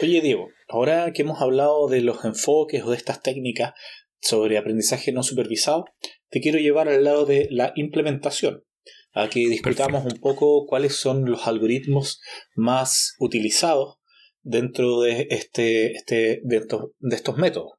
Oye, 0.00 0.20
Diego, 0.20 0.50
ahora 0.68 1.12
que 1.12 1.22
hemos 1.22 1.40
hablado 1.40 1.88
de 1.88 2.02
los 2.02 2.24
enfoques 2.24 2.82
o 2.82 2.90
de 2.90 2.96
estas 2.96 3.22
técnicas 3.22 3.72
sobre 4.20 4.58
aprendizaje 4.58 5.12
no 5.12 5.22
supervisado, 5.22 5.86
te 6.28 6.40
quiero 6.40 6.58
llevar 6.58 6.88
al 6.88 7.04
lado 7.04 7.24
de 7.24 7.48
la 7.50 7.72
implementación, 7.76 8.64
a 9.12 9.28
que 9.28 9.40
discutamos 9.40 10.04
un 10.04 10.20
poco 10.20 10.66
cuáles 10.66 10.94
son 10.96 11.24
los 11.24 11.46
algoritmos 11.46 12.20
más 12.54 13.14
utilizados 13.18 13.96
dentro 14.42 15.00
de, 15.00 15.26
este, 15.30 15.92
este, 15.92 16.40
de, 16.44 16.56
estos, 17.10 17.36
métodos. 17.36 17.72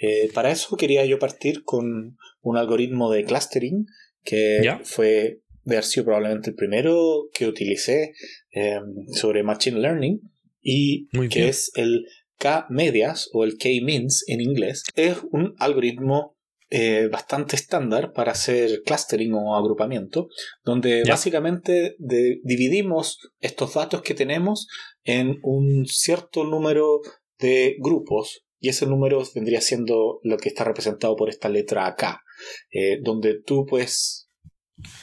Eh, 0.00 0.30
para 0.32 0.50
eso 0.50 0.76
quería 0.76 1.04
yo 1.04 1.18
partir 1.18 1.62
con 1.64 2.16
un 2.40 2.56
algoritmo 2.56 3.10
de 3.10 3.24
clustering 3.24 3.86
que 4.22 4.78
fue 4.84 5.40
de 5.64 5.76
haber 5.76 5.84
sido 5.84 6.06
probablemente 6.06 6.50
el 6.50 6.56
primero 6.56 7.28
que 7.34 7.46
utilicé 7.46 8.14
em, 8.50 9.06
sobre 9.12 9.42
Machine 9.42 9.78
Learning 9.78 10.20
y 10.62 11.08
que 11.28 11.48
es 11.48 11.70
el 11.74 12.06
K-medias 12.38 13.28
o 13.32 13.44
el 13.44 13.56
K-means 13.58 14.24
en 14.26 14.40
inglés. 14.40 14.84
Es 14.94 15.18
un 15.30 15.54
algoritmo 15.58 16.36
eh, 16.72 17.08
bastante 17.10 17.56
estándar 17.56 18.12
para 18.12 18.32
hacer 18.32 18.82
clustering 18.84 19.34
o 19.34 19.56
agrupamiento, 19.56 20.28
donde 20.64 21.02
básicamente 21.02 21.96
dividimos 21.98 23.18
estos 23.40 23.74
datos 23.74 24.02
que 24.02 24.14
tenemos 24.14 24.68
en 25.02 25.40
un 25.42 25.86
cierto 25.86 26.44
número 26.44 27.00
de 27.40 27.76
grupos 27.80 28.44
y 28.60 28.68
ese 28.68 28.86
número 28.86 29.22
vendría 29.34 29.60
siendo 29.60 30.20
lo 30.22 30.36
que 30.36 30.48
está 30.48 30.64
representado 30.64 31.16
por 31.16 31.28
esta 31.28 31.48
letra 31.48 31.92
K, 31.96 32.22
eh, 32.70 32.98
donde 33.02 33.40
tú 33.42 33.66
puedes 33.66 34.28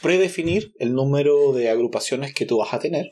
predefinir 0.02 0.72
el 0.80 0.93
número 0.93 1.52
de 1.52 1.70
agrupaciones 1.70 2.34
que 2.34 2.46
tú 2.46 2.60
vas 2.60 2.74
a 2.74 2.80
tener 2.80 3.12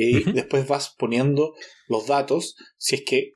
y 0.00 0.30
después 0.32 0.68
vas 0.68 0.94
poniendo 0.96 1.54
los 1.88 2.06
datos 2.06 2.54
si 2.76 2.94
es 2.94 3.02
que 3.04 3.34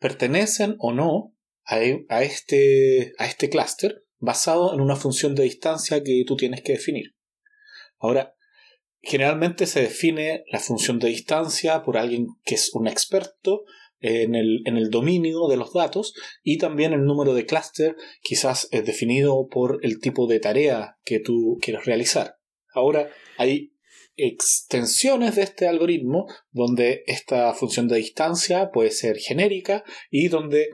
pertenecen 0.00 0.74
o 0.80 0.92
no 0.92 1.36
a, 1.64 1.78
este, 2.22 3.12
a 3.18 3.26
este 3.26 3.48
clúster 3.48 4.04
basado 4.18 4.74
en 4.74 4.80
una 4.80 4.96
función 4.96 5.36
de 5.36 5.44
distancia 5.44 6.02
que 6.02 6.24
tú 6.26 6.36
tienes 6.36 6.62
que 6.62 6.72
definir. 6.72 7.14
Ahora, 7.98 8.34
generalmente 9.00 9.66
se 9.66 9.82
define 9.82 10.42
la 10.50 10.58
función 10.58 10.98
de 10.98 11.08
distancia 11.08 11.84
por 11.84 11.96
alguien 11.96 12.26
que 12.44 12.56
es 12.56 12.74
un 12.74 12.88
experto 12.88 13.64
en 14.00 14.34
el, 14.34 14.62
en 14.64 14.78
el 14.78 14.90
dominio 14.90 15.46
de 15.46 15.58
los 15.58 15.72
datos 15.72 16.14
y 16.42 16.58
también 16.58 16.92
el 16.92 17.04
número 17.04 17.34
de 17.34 17.46
clúster 17.46 17.94
quizás 18.20 18.66
es 18.72 18.84
definido 18.84 19.46
por 19.46 19.78
el 19.82 20.00
tipo 20.00 20.26
de 20.26 20.40
tarea 20.40 20.98
que 21.04 21.20
tú 21.20 21.58
quieres 21.62 21.84
realizar. 21.84 22.38
Ahora, 22.74 23.10
hay 23.38 23.74
extensiones 24.26 25.36
de 25.36 25.42
este 25.42 25.68
algoritmo 25.68 26.26
donde 26.50 27.02
esta 27.06 27.52
función 27.54 27.88
de 27.88 27.96
distancia 27.96 28.70
puede 28.70 28.90
ser 28.90 29.18
genérica 29.18 29.84
y 30.10 30.28
donde 30.28 30.68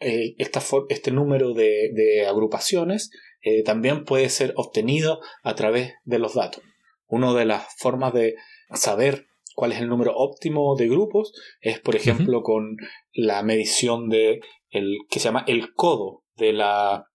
eh, 0.00 0.34
este 0.38 1.10
número 1.10 1.54
de, 1.54 2.26
agrupaciones 2.28 3.10
eh, 3.42 3.62
también 3.62 4.04
puede 4.04 4.28
ser 4.28 4.52
obtenido 4.56 5.20
a 5.42 5.54
través 5.54 5.94
de 6.04 6.18
los 6.18 6.34
datos. 6.34 6.62
Una 7.06 7.32
de 7.34 7.44
las 7.44 7.66
formas 7.76 8.12
de 8.14 8.34
saber 8.74 9.26
cuál 9.54 9.72
es 9.72 9.80
el 9.80 9.88
número 9.88 10.12
óptimo 10.16 10.74
de 10.76 10.88
grupos 10.88 11.32
es, 11.60 11.78
por 11.80 11.94
ejemplo, 11.94 12.42
con 12.42 12.76
la 13.12 13.42
medición 13.42 14.08
de 14.08 14.40
el 14.70 14.96
que 15.10 15.20
se 15.20 15.26
llama 15.26 15.44
el 15.46 15.74
codo 15.74 16.24
de 16.36 16.52
la, 16.52 17.06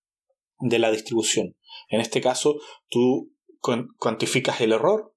de 0.60 0.80
la 0.80 0.92
distribución. 0.92 1.56
En 1.90 2.00
este 2.00 2.22
caso, 2.22 2.60
tú 2.90 3.34
cuantificas 3.98 4.62
el 4.62 4.72
error 4.72 5.14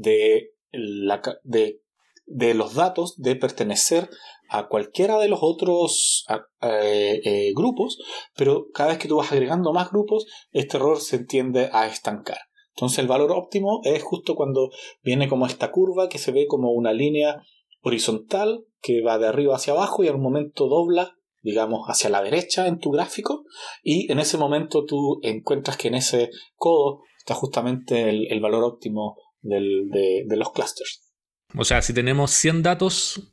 de, 0.00 0.50
la, 0.72 1.22
de, 1.44 1.80
de 2.26 2.54
los 2.54 2.74
datos 2.74 3.16
de 3.16 3.36
pertenecer 3.36 4.08
a 4.48 4.66
cualquiera 4.66 5.18
de 5.18 5.28
los 5.28 5.40
otros 5.42 6.26
eh, 6.62 7.20
eh, 7.24 7.52
grupos, 7.54 7.98
pero 8.36 8.66
cada 8.74 8.90
vez 8.90 8.98
que 8.98 9.08
tú 9.08 9.16
vas 9.16 9.30
agregando 9.30 9.72
más 9.72 9.90
grupos, 9.90 10.26
este 10.50 10.76
error 10.76 11.00
se 11.00 11.24
tiende 11.24 11.70
a 11.72 11.86
estancar. 11.86 12.38
Entonces 12.74 12.98
el 12.98 13.08
valor 13.08 13.32
óptimo 13.32 13.80
es 13.84 14.02
justo 14.02 14.34
cuando 14.34 14.70
viene 15.02 15.28
como 15.28 15.46
esta 15.46 15.70
curva 15.70 16.08
que 16.08 16.18
se 16.18 16.32
ve 16.32 16.46
como 16.46 16.72
una 16.72 16.92
línea 16.92 17.42
horizontal 17.82 18.64
que 18.80 19.02
va 19.02 19.18
de 19.18 19.28
arriba 19.28 19.56
hacia 19.56 19.72
abajo 19.72 20.02
y 20.02 20.08
al 20.08 20.18
momento 20.18 20.66
dobla, 20.66 21.16
digamos, 21.42 21.86
hacia 21.86 22.10
la 22.10 22.22
derecha 22.22 22.66
en 22.66 22.78
tu 22.78 22.90
gráfico 22.90 23.44
y 23.82 24.10
en 24.10 24.18
ese 24.18 24.38
momento 24.38 24.84
tú 24.84 25.20
encuentras 25.22 25.76
que 25.76 25.88
en 25.88 25.94
ese 25.94 26.30
codo 26.56 27.02
está 27.18 27.34
justamente 27.34 28.08
el, 28.08 28.40
valor 28.40 28.64
óptimo 28.64 29.16
de, 29.42 30.24
los 30.36 30.52
clusters. 30.52 31.12
O 31.56 31.64
sea, 31.64 31.82
si 31.82 31.92
tenemos 31.92 32.30
100 32.30 32.62
datos 32.62 33.32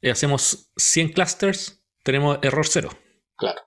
y 0.00 0.10
hacemos 0.10 0.70
100 0.76 1.12
clusters, 1.12 1.84
tenemos 2.02 2.38
error 2.42 2.66
cero. 2.66 2.90
Claro. 3.36 3.60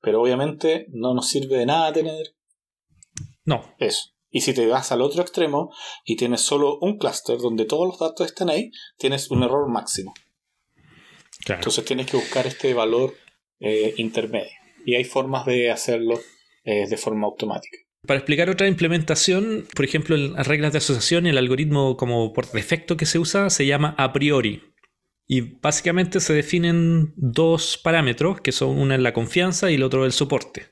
Pero 0.00 0.22
obviamente 0.22 0.86
no 0.90 1.14
nos 1.14 1.28
sirve 1.28 1.58
de 1.58 1.66
nada 1.66 1.92
tener 1.92 2.34
no. 3.44 3.74
Eso. 3.78 4.10
Y 4.30 4.40
si 4.40 4.54
te 4.54 4.66
vas 4.66 4.92
al 4.92 5.02
otro 5.02 5.22
extremo 5.22 5.72
y 6.04 6.16
tienes 6.16 6.40
solo 6.40 6.78
un 6.80 6.96
clúster 6.96 7.38
donde 7.38 7.64
todos 7.64 7.86
los 7.86 7.98
datos 7.98 8.26
están 8.26 8.48
ahí, 8.48 8.70
tienes 8.96 9.30
un 9.30 9.42
error 9.42 9.68
máximo. 9.68 10.14
Entonces 11.46 11.84
tienes 11.84 12.06
que 12.06 12.16
buscar 12.16 12.46
este 12.46 12.72
valor 12.72 13.14
eh, 13.60 13.94
intermedio. 13.98 14.52
Y 14.86 14.94
hay 14.94 15.04
formas 15.04 15.44
de 15.44 15.70
hacerlo 15.70 16.18
eh, 16.64 16.88
de 16.88 16.96
forma 16.96 17.26
automática. 17.26 17.78
Para 18.06 18.18
explicar 18.18 18.50
otra 18.50 18.66
implementación, 18.66 19.66
por 19.74 19.84
ejemplo, 19.84 20.16
en 20.16 20.32
las 20.32 20.46
reglas 20.46 20.72
de 20.72 20.78
asociación, 20.78 21.26
el 21.26 21.38
algoritmo 21.38 21.96
como 21.96 22.32
por 22.32 22.50
defecto 22.50 22.96
que 22.96 23.06
se 23.06 23.20
usa 23.20 23.48
se 23.48 23.64
llama 23.64 23.94
a 23.96 24.12
priori. 24.12 24.74
Y 25.28 25.40
básicamente 25.60 26.18
se 26.18 26.34
definen 26.34 27.12
dos 27.16 27.78
parámetros, 27.78 28.40
que 28.40 28.50
son 28.50 28.76
una 28.78 28.98
la 28.98 29.12
confianza 29.12 29.70
y 29.70 29.76
el 29.76 29.84
otro 29.84 30.04
el 30.04 30.12
soporte. 30.12 30.66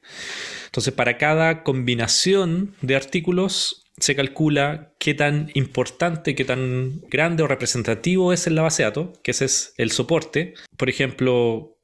Entonces, 0.67 0.93
para 0.93 1.19
cada 1.19 1.63
combinación 1.63 2.75
de 2.83 2.97
artículos 2.97 3.87
se 3.97 4.17
calcula 4.17 4.95
qué 4.99 5.15
tan 5.15 5.51
importante, 5.55 6.35
qué 6.35 6.45
tan 6.45 7.01
grande 7.09 7.43
o 7.45 7.47
representativo 7.47 8.33
es 8.33 8.47
en 8.47 8.57
la 8.57 8.63
base 8.63 8.83
de 8.83 8.89
datos, 8.89 9.19
que 9.23 9.31
ese 9.31 9.45
es 9.45 9.75
el 9.77 9.93
soporte. 9.93 10.55
Por 10.77 10.89
ejemplo, 10.89 11.79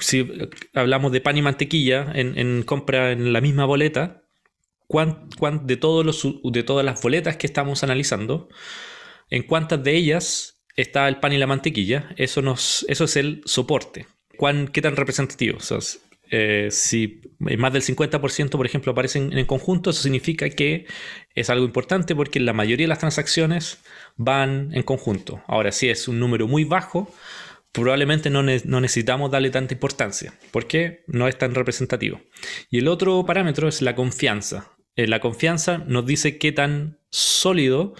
si 0.00 0.28
hablamos 0.74 1.12
de 1.12 1.20
pan 1.20 1.38
y 1.38 1.42
mantequilla 1.42 2.12
en, 2.14 2.62
compra 2.64 3.12
en 3.12 3.32
la 3.32 3.40
misma 3.40 3.64
boleta, 3.64 4.25
de, 4.88 5.76
todos 5.76 6.04
los, 6.04 6.26
de 6.44 6.62
todas 6.62 6.84
las 6.84 7.00
boletas 7.02 7.36
que 7.36 7.46
estamos 7.46 7.82
analizando, 7.82 8.48
en 9.30 9.42
cuántas 9.42 9.82
de 9.82 9.96
ellas 9.96 10.62
está 10.76 11.08
el 11.08 11.18
pan 11.20 11.32
y 11.32 11.38
la 11.38 11.46
mantequilla, 11.46 12.10
eso, 12.16 12.42
nos, 12.42 12.84
eso 12.88 13.04
es 13.04 13.16
el 13.16 13.42
soporte. 13.44 14.06
¿Cuán, 14.36 14.68
¿Qué 14.68 14.82
tan 14.82 14.96
representativo? 14.96 15.58
Eh, 16.30 16.68
si 16.70 17.22
más 17.38 17.72
del 17.72 17.82
50%, 17.82 18.50
por 18.50 18.66
ejemplo, 18.66 18.92
aparecen 18.92 19.36
en 19.36 19.46
conjunto, 19.46 19.90
eso 19.90 20.02
significa 20.02 20.48
que 20.50 20.86
es 21.34 21.50
algo 21.50 21.64
importante 21.64 22.14
porque 22.14 22.40
la 22.40 22.52
mayoría 22.52 22.84
de 22.84 22.88
las 22.88 22.98
transacciones 22.98 23.78
van 24.16 24.70
en 24.74 24.82
conjunto. 24.82 25.42
Ahora, 25.46 25.72
si 25.72 25.88
es 25.88 26.08
un 26.08 26.18
número 26.18 26.48
muy 26.48 26.64
bajo, 26.64 27.12
probablemente 27.72 28.30
no, 28.30 28.42
necesitamos 28.42 29.30
darle 29.30 29.50
tanta 29.50 29.74
importancia 29.74 30.34
porque 30.50 31.04
no 31.06 31.28
es 31.28 31.38
tan 31.38 31.54
representativo. 31.54 32.20
Y 32.70 32.78
el 32.78 32.88
otro 32.88 33.24
parámetro 33.24 33.68
es 33.68 33.82
la 33.82 33.94
confianza. 33.94 34.75
Eh, 34.96 35.06
la 35.06 35.20
confianza 35.20 35.78
nos 35.86 36.06
dice 36.06 36.38
qué 36.38 36.52
tan 36.52 36.98
sólido 37.10 37.94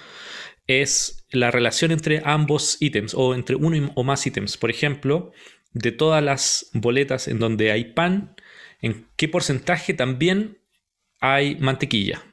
es 0.66 1.26
la 1.30 1.50
relación 1.50 1.92
entre 1.92 2.22
ambos 2.24 2.78
ítems 2.80 3.14
o 3.14 3.34
entre 3.34 3.56
uno 3.56 3.92
o 3.94 4.02
más 4.02 4.26
ítems. 4.26 4.56
Por 4.56 4.70
ejemplo, 4.70 5.32
de 5.72 5.92
todas 5.92 6.22
las 6.22 6.70
boletas 6.72 7.28
en 7.28 7.38
donde 7.38 7.70
hay 7.70 7.92
pan, 7.92 8.34
en 8.80 9.08
qué 9.16 9.28
porcentaje 9.28 9.94
también 9.94 10.58
hay 11.20 11.56
mantequilla 11.56 12.24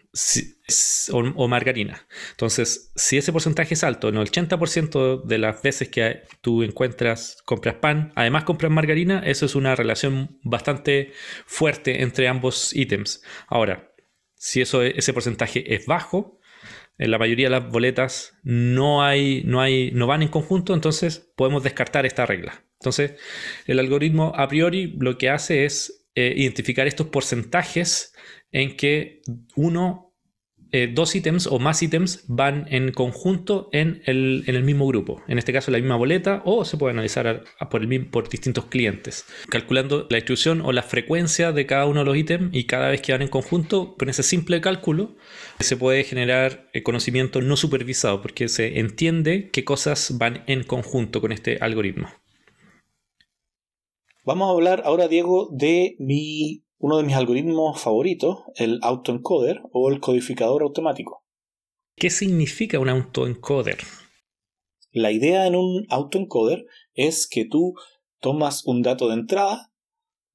o, 1.12 1.48
margarina. 1.48 2.08
Entonces, 2.32 2.92
si 2.96 3.18
ese 3.18 3.34
porcentaje 3.34 3.74
es 3.74 3.84
alto, 3.84 4.10
en 4.10 4.18
el 4.18 4.28
80% 4.30 5.24
de 5.24 5.38
las 5.40 5.62
veces 5.62 5.90
que 5.90 6.24
tú 6.42 6.64
encuentras, 6.64 7.42
compras 7.46 7.76
pan, 7.76 8.12
además 8.16 8.44
compras 8.44 8.72
margarina, 8.72 9.24
eso 9.26 9.46
es 9.46 9.56
una 9.56 9.76
relación 9.76 10.40
bastante 10.44 11.12
fuerte 11.46 12.04
entre 12.04 12.28
ambos 12.28 12.76
ítems. 12.76 13.24
Ahora, 13.48 13.93
si 14.44 14.60
eso, 14.60 14.84
ese 14.84 15.14
porcentaje 15.14 15.74
es 15.74 15.86
bajo, 15.86 16.38
en 16.98 17.12
la 17.12 17.18
mayoría 17.18 17.46
de 17.46 17.52
las 17.52 17.72
boletas 17.72 18.38
no, 18.44 19.02
hay, 19.02 19.42
no, 19.46 19.62
hay, 19.62 19.92
no 19.92 20.06
van 20.06 20.22
en 20.22 20.28
conjunto, 20.28 20.74
entonces 20.74 21.32
podemos 21.38 21.64
descartar 21.64 22.06
esta 22.06 22.26
regla. 22.26 22.66
Entonces, 22.82 23.14
el 23.68 23.80
algoritmo 23.80 24.34
a 24.36 24.50
priori 24.50 24.98
lo 25.00 25.18
que 25.18 25.30
hace 25.30 25.64
es 25.64 26.06
eh, 26.14 26.34
identificar 26.36 26.88
estos 26.88 27.08
porcentajes 27.08 28.14
en 28.52 28.76
que 28.76 29.22
uno, 29.56 30.13
eh, 30.76 30.90
dos 30.92 31.16
ítems 31.16 31.46
o 31.46 31.60
más 31.60 31.84
ítems 31.84 32.26
van 32.28 32.66
en 32.68 32.92
conjunto 32.92 33.70
en 33.72 34.02
el, 34.06 34.64
mismo 34.64 34.88
grupo. 34.88 35.22
En 35.28 35.38
este 35.38 35.54
caso, 35.54 35.70
la 35.70 35.78
misma 35.78 35.98
boleta 35.98 36.42
o 36.46 36.66
se 36.66 36.78
puede 36.78 36.94
analizar 36.94 37.44
por, 37.70 37.84
el, 37.84 38.08
por 38.08 38.28
distintos 38.28 38.66
clientes. 38.66 39.26
Calculando 39.50 40.08
la 40.10 40.16
distribución 40.16 40.62
o 40.62 40.72
la 40.72 40.82
frecuencia 40.82 41.52
de 41.52 41.68
cada 41.68 41.86
uno 41.86 42.00
de 42.00 42.06
los 42.08 42.18
ítems 42.18 42.50
y 42.56 42.66
cada 42.66 42.90
vez 42.90 43.02
que 43.02 43.12
van 43.12 43.22
en 43.22 43.28
conjunto, 43.28 43.96
con 44.00 44.10
ese 44.10 44.24
simple 44.24 44.62
cálculo, 44.62 45.16
se 45.60 45.78
puede 45.78 46.04
generar 46.04 46.68
eh, 46.74 46.82
conocimiento 46.82 47.40
no 47.42 47.56
supervisado 47.56 48.24
porque 48.24 48.48
se 48.48 48.80
entiende 48.80 49.52
qué 49.52 49.64
cosas 49.64 50.18
van 50.18 50.44
en 50.48 50.64
conjunto 50.64 51.22
con 51.22 51.32
este 51.32 51.60
algoritmo. 51.62 52.10
Vamos 54.26 54.48
a 54.48 54.54
hablar 54.54 54.82
ahora, 54.86 55.08
Diego, 55.08 55.50
de 55.52 55.96
mi, 56.00 56.63
uno 56.84 56.98
de 56.98 57.04
mis 57.04 57.16
algoritmos 57.16 57.80
favoritos, 57.80 58.40
el 58.56 58.80
autoencoder 58.82 59.62
o 59.72 59.90
el 59.90 60.02
codificador 60.02 60.64
automático. 60.64 61.24
¿Qué 61.96 62.10
significa 62.10 62.78
un 62.78 62.90
autoencoder? 62.90 63.78
La 64.92 65.14
idea 65.14 65.48
en 65.48 65.56
un 65.56 65.86
autoencoder 65.88 66.66
es 66.94 67.26
que 67.26 67.46
tú 67.46 67.76
tomas 68.20 68.66
un 68.66 68.82
dato 68.82 69.08
de 69.08 69.14
entrada, 69.14 69.72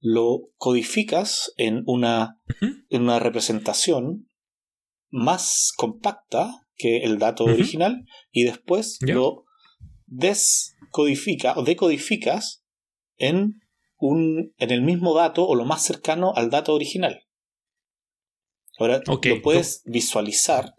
lo 0.00 0.48
codificas 0.56 1.52
en 1.58 1.82
una, 1.84 2.40
en 2.88 3.02
una 3.02 3.18
representación 3.18 4.30
más 5.10 5.74
compacta 5.76 6.66
que 6.76 7.02
el 7.04 7.18
dato 7.18 7.44
original 7.44 8.06
y 8.32 8.44
después 8.44 8.96
lo 9.02 9.44
descodifica 10.06 11.58
o 11.58 11.62
decodificas 11.62 12.64
en 13.18 13.60
un, 13.98 14.54
en 14.58 14.70
el 14.70 14.82
mismo 14.82 15.14
dato 15.14 15.46
o 15.46 15.54
lo 15.54 15.64
más 15.64 15.82
cercano 15.82 16.32
al 16.34 16.50
dato 16.50 16.74
original. 16.74 17.24
Ahora 18.78 19.02
lo 19.06 19.42
puedes 19.42 19.82
visualizar. 19.86 20.74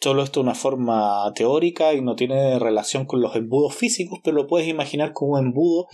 Solo 0.00 0.22
esto 0.22 0.40
de 0.40 0.44
una 0.44 0.54
forma 0.54 1.32
teórica 1.34 1.94
y 1.94 2.00
no 2.00 2.14
tiene 2.14 2.58
relación 2.58 3.06
con 3.06 3.20
los 3.20 3.34
embudos 3.36 3.74
físicos, 3.74 4.20
pero 4.22 4.36
lo 4.36 4.46
puedes 4.46 4.68
imaginar 4.68 5.12
como 5.12 5.32
un 5.32 5.46
embudo 5.46 5.86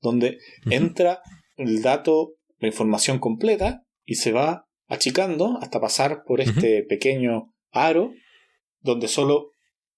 donde 0.00 0.38
entra 0.70 1.20
el 1.56 1.82
dato, 1.82 2.34
la 2.58 2.68
información 2.68 3.18
completa 3.18 3.84
y 4.04 4.14
se 4.14 4.32
va 4.32 4.66
achicando 4.86 5.58
hasta 5.60 5.80
pasar 5.80 6.22
por 6.24 6.40
este 6.40 6.82
pequeño 6.82 7.52
aro 7.70 8.10
donde 8.80 9.08
solo 9.08 9.50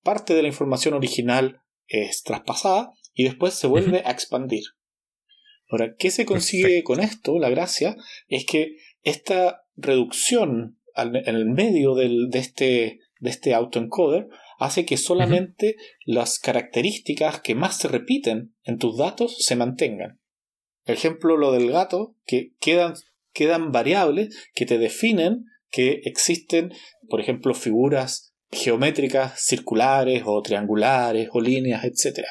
parte 0.03 0.35
de 0.35 0.43
la 0.43 0.49
información 0.49 0.95
original 0.95 1.61
es 1.87 2.23
traspasada 2.23 2.93
y 3.15 3.25
después 3.25 3.55
se 3.55 3.67
vuelve 3.67 4.03
a 4.05 4.11
expandir. 4.11 4.65
Ahora, 5.71 5.95
¿qué 5.97 6.11
se 6.11 6.27
consigue 6.27 6.83
con 6.83 7.01
esto? 7.01 7.39
La 7.39 7.49
gracia 7.49 7.97
es 8.29 8.45
que 8.45 8.77
esta 9.03 9.63
reducción 9.77 10.79
en 10.97 11.35
el 11.35 11.47
medio 11.47 11.95
de, 11.95 12.29
este, 12.35 12.99
de 13.21 13.31
este 13.31 13.55
autoencoder 13.55 14.29
hace 14.59 14.85
que 14.85 14.97
solamente 14.97 15.77
las 16.05 16.39
características 16.39 17.41
que 17.41 17.55
más 17.55 17.79
se 17.79 17.89
repiten 17.89 18.55
en 18.65 18.79
tus 18.79 18.99
datos 18.99 19.37
se 19.39 19.57
mantengan. 19.57 20.21
Por 20.85 20.95
ejemplo, 20.95 21.37
lo 21.37 21.53
del 21.53 21.71
gato, 21.71 22.17
que 22.27 22.53
quedan, 22.61 22.95
quedan 23.33 23.73
variables 23.73 24.37
que 24.55 24.67
te 24.67 24.79
definen 24.79 25.47
que 25.71 26.01
existen, 26.05 26.73
por 27.09 27.21
ejemplo, 27.21 27.55
figuras 27.55 28.35
geométricas 28.51 29.41
circulares 29.41 30.25
o 30.27 30.43
triangulares 30.43 31.29
o 31.33 31.41
líneas, 31.41 31.85
etc. 31.85 32.27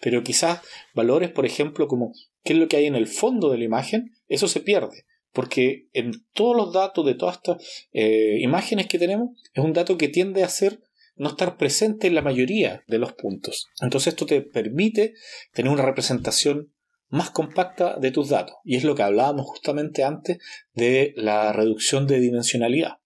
Pero 0.00 0.22
quizás 0.22 0.60
valores, 0.94 1.30
por 1.30 1.44
ejemplo, 1.44 1.88
como 1.88 2.12
qué 2.44 2.52
es 2.52 2.58
lo 2.58 2.68
que 2.68 2.76
hay 2.76 2.86
en 2.86 2.94
el 2.94 3.06
fondo 3.06 3.50
de 3.50 3.58
la 3.58 3.64
imagen, 3.64 4.12
eso 4.28 4.46
se 4.48 4.60
pierde. 4.60 5.04
Porque 5.32 5.88
en 5.92 6.12
todos 6.32 6.56
los 6.56 6.72
datos 6.72 7.04
de 7.04 7.14
todas 7.14 7.36
estas 7.36 7.88
eh, 7.92 8.38
imágenes 8.40 8.86
que 8.86 8.98
tenemos, 8.98 9.30
es 9.52 9.64
un 9.64 9.72
dato 9.72 9.98
que 9.98 10.08
tiende 10.08 10.44
a 10.44 10.48
ser 10.48 10.80
no 11.16 11.30
estar 11.30 11.56
presente 11.56 12.06
en 12.06 12.14
la 12.14 12.22
mayoría 12.22 12.84
de 12.86 12.98
los 12.98 13.12
puntos. 13.12 13.68
Entonces 13.80 14.12
esto 14.12 14.26
te 14.26 14.42
permite 14.42 15.14
tener 15.52 15.72
una 15.72 15.84
representación 15.84 16.72
más 17.08 17.30
compacta 17.30 17.96
de 17.98 18.10
tus 18.10 18.28
datos. 18.28 18.56
Y 18.64 18.76
es 18.76 18.84
lo 18.84 18.94
que 18.94 19.02
hablábamos 19.02 19.46
justamente 19.46 20.04
antes 20.04 20.38
de 20.72 21.14
la 21.16 21.52
reducción 21.52 22.06
de 22.06 22.20
dimensionalidad. 22.20 22.98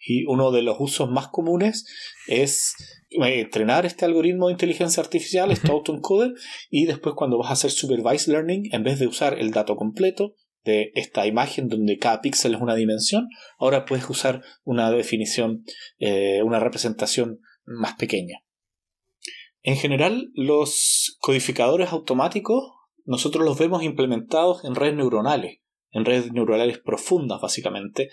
Y 0.00 0.24
uno 0.26 0.50
de 0.50 0.62
los 0.62 0.76
usos 0.78 1.10
más 1.10 1.28
comunes 1.28 1.86
es 2.26 2.74
eh, 3.10 3.40
entrenar 3.40 3.86
este 3.86 4.04
algoritmo 4.04 4.46
de 4.46 4.52
inteligencia 4.52 5.02
artificial, 5.02 5.50
este 5.50 5.70
autoencoder, 5.70 6.34
y 6.70 6.86
después 6.86 7.14
cuando 7.16 7.38
vas 7.38 7.50
a 7.50 7.54
hacer 7.54 7.70
supervised 7.70 8.32
learning, 8.32 8.68
en 8.72 8.84
vez 8.84 8.98
de 8.98 9.06
usar 9.06 9.38
el 9.38 9.50
dato 9.50 9.76
completo 9.76 10.34
de 10.64 10.92
esta 10.94 11.26
imagen 11.26 11.68
donde 11.68 11.98
cada 11.98 12.20
píxel 12.20 12.54
es 12.54 12.60
una 12.60 12.74
dimensión, 12.74 13.28
ahora 13.58 13.84
puedes 13.84 14.08
usar 14.10 14.42
una 14.64 14.90
definición, 14.90 15.64
eh, 15.98 16.42
una 16.42 16.60
representación 16.60 17.40
más 17.64 17.94
pequeña. 17.94 18.42
En 19.62 19.76
general, 19.76 20.30
los 20.34 21.16
codificadores 21.20 21.92
automáticos 21.92 22.72
nosotros 23.08 23.42
los 23.42 23.58
vemos 23.58 23.82
implementados 23.82 24.64
en 24.64 24.74
redes 24.74 24.94
neuronales, 24.94 25.60
en 25.92 26.04
redes 26.04 26.30
neuronales 26.30 26.78
profundas 26.78 27.40
básicamente, 27.40 28.10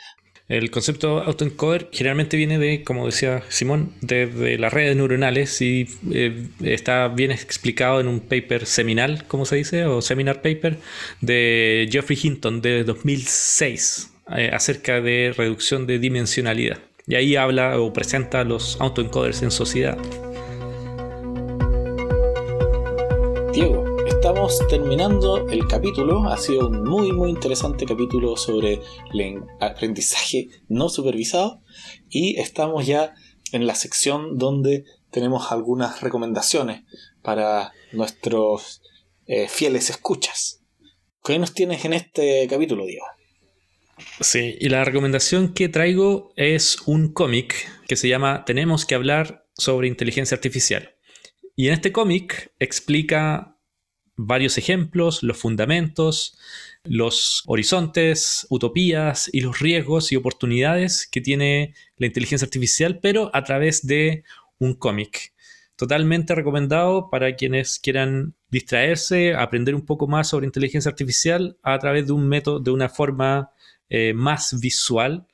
el 0.48 0.70
concepto 0.70 1.24
autoencoder 1.24 1.90
generalmente 1.92 2.38
viene 2.38 2.60
de, 2.60 2.84
como 2.84 3.08
decía 3.08 3.42
Simón, 3.50 3.94
de, 4.02 4.58
las 4.60 4.72
redes 4.72 4.96
neuronales 4.96 5.60
y 5.62 5.88
eh, 6.12 6.48
está 6.62 7.08
bien 7.08 7.32
explicado 7.32 8.00
en 8.00 8.08
un 8.08 8.20
paper 8.20 8.68
seminal, 8.68 9.26
como 9.28 9.46
se 9.46 9.56
dice, 9.56 9.86
o 9.86 10.04
seminar 10.04 10.44
paper, 10.44 10.78
de 11.22 11.90
Geoffrey 11.92 12.20
Hinton 12.22 12.62
de 12.62 12.84
2006 12.84 14.12
eh, 14.38 14.52
acerca 14.54 15.02
de 15.02 15.34
reducción 15.36 15.88
de 15.88 15.98
dimensionalidad. 15.98 16.78
Y 17.08 17.16
ahí 17.16 17.36
habla 17.36 17.80
o 17.80 17.92
presenta 17.92 18.44
los 18.44 18.80
autoencoders 18.80 19.42
en 19.42 19.50
sociedad. 19.52 19.98
Diego, 23.52 23.95
estamos 24.26 24.68
terminando 24.68 25.48
el 25.50 25.68
capítulo. 25.68 26.28
Ha 26.28 26.38
sido 26.38 26.68
un 26.68 26.84
muy, 26.84 27.12
muy 27.12 27.30
interesante 27.30 27.86
capítulo 27.86 28.36
sobre 28.38 28.82
aprendizaje 29.60 30.48
no 30.68 30.90
supervisado. 30.90 31.62
Y 32.10 32.40
estamos 32.40 32.88
ya 32.88 33.14
en 33.52 33.68
la 33.68 33.76
sección 33.76 34.40
donde 34.40 34.86
tenemos 35.12 35.52
algunas 35.52 36.02
recomendaciones 36.02 36.82
para 37.22 37.72
nuestros 37.92 38.82
eh, 39.28 39.48
fieles 39.48 39.92
escuchas. 39.92 40.64
¿Qué 41.24 41.38
nos 41.38 41.54
tienes 41.54 41.86
en 41.86 41.94
este 41.94 42.48
capítulo, 42.50 42.88
Diego? 42.88 43.06
Sí, 44.22 44.58
y 44.60 44.70
la 44.70 44.84
recomendación 44.84 45.54
que 45.54 45.70
traigo 45.70 46.34
es 46.36 46.80
un 46.88 47.14
cómic 47.14 47.54
que 47.88 47.96
se 47.96 48.08
llama 48.08 48.44
Tenemos 48.44 48.88
que 48.88 48.96
hablar 48.96 49.46
sobre 49.54 49.88
inteligencia 49.88 50.34
artificial. 50.34 50.96
Y 51.56 51.68
en 51.68 51.76
este 51.76 51.92
cómic 51.92 52.54
explica 52.58 53.55
varios 54.18 54.58
ejemplos, 54.58 55.24
los 55.24 55.38
fundamentos, 55.38 56.38
los 56.84 57.44
horizontes, 57.48 58.48
utopías 58.50 59.30
y 59.34 59.42
los 59.42 59.60
riesgos 59.60 60.12
y 60.12 60.16
oportunidades 60.16 61.08
que 61.08 61.22
tiene 61.22 61.74
la 61.98 62.08
inteligencia 62.08 62.46
artificial, 62.46 63.00
pero 63.02 63.30
a 63.34 63.44
través 63.44 63.86
de 63.86 64.24
un 64.60 64.74
cómic. 64.74 65.34
Totalmente 65.76 66.36
recomendado 66.36 67.10
para 67.10 67.36
quienes 67.36 67.80
quieran 67.80 68.36
distraerse, 68.50 69.34
aprender 69.34 69.76
un 69.76 69.86
poco 69.86 70.08
más 70.08 70.30
sobre 70.30 70.46
inteligencia 70.46 70.90
artificial 70.90 71.58
a 71.62 71.78
través 71.80 72.08
de 72.08 72.14
un 72.14 72.28
método, 72.30 72.60
de 72.60 72.72
una 72.72 72.88
forma 72.88 73.52
eh, 73.90 74.14
más 74.14 74.58
visual 74.62 75.28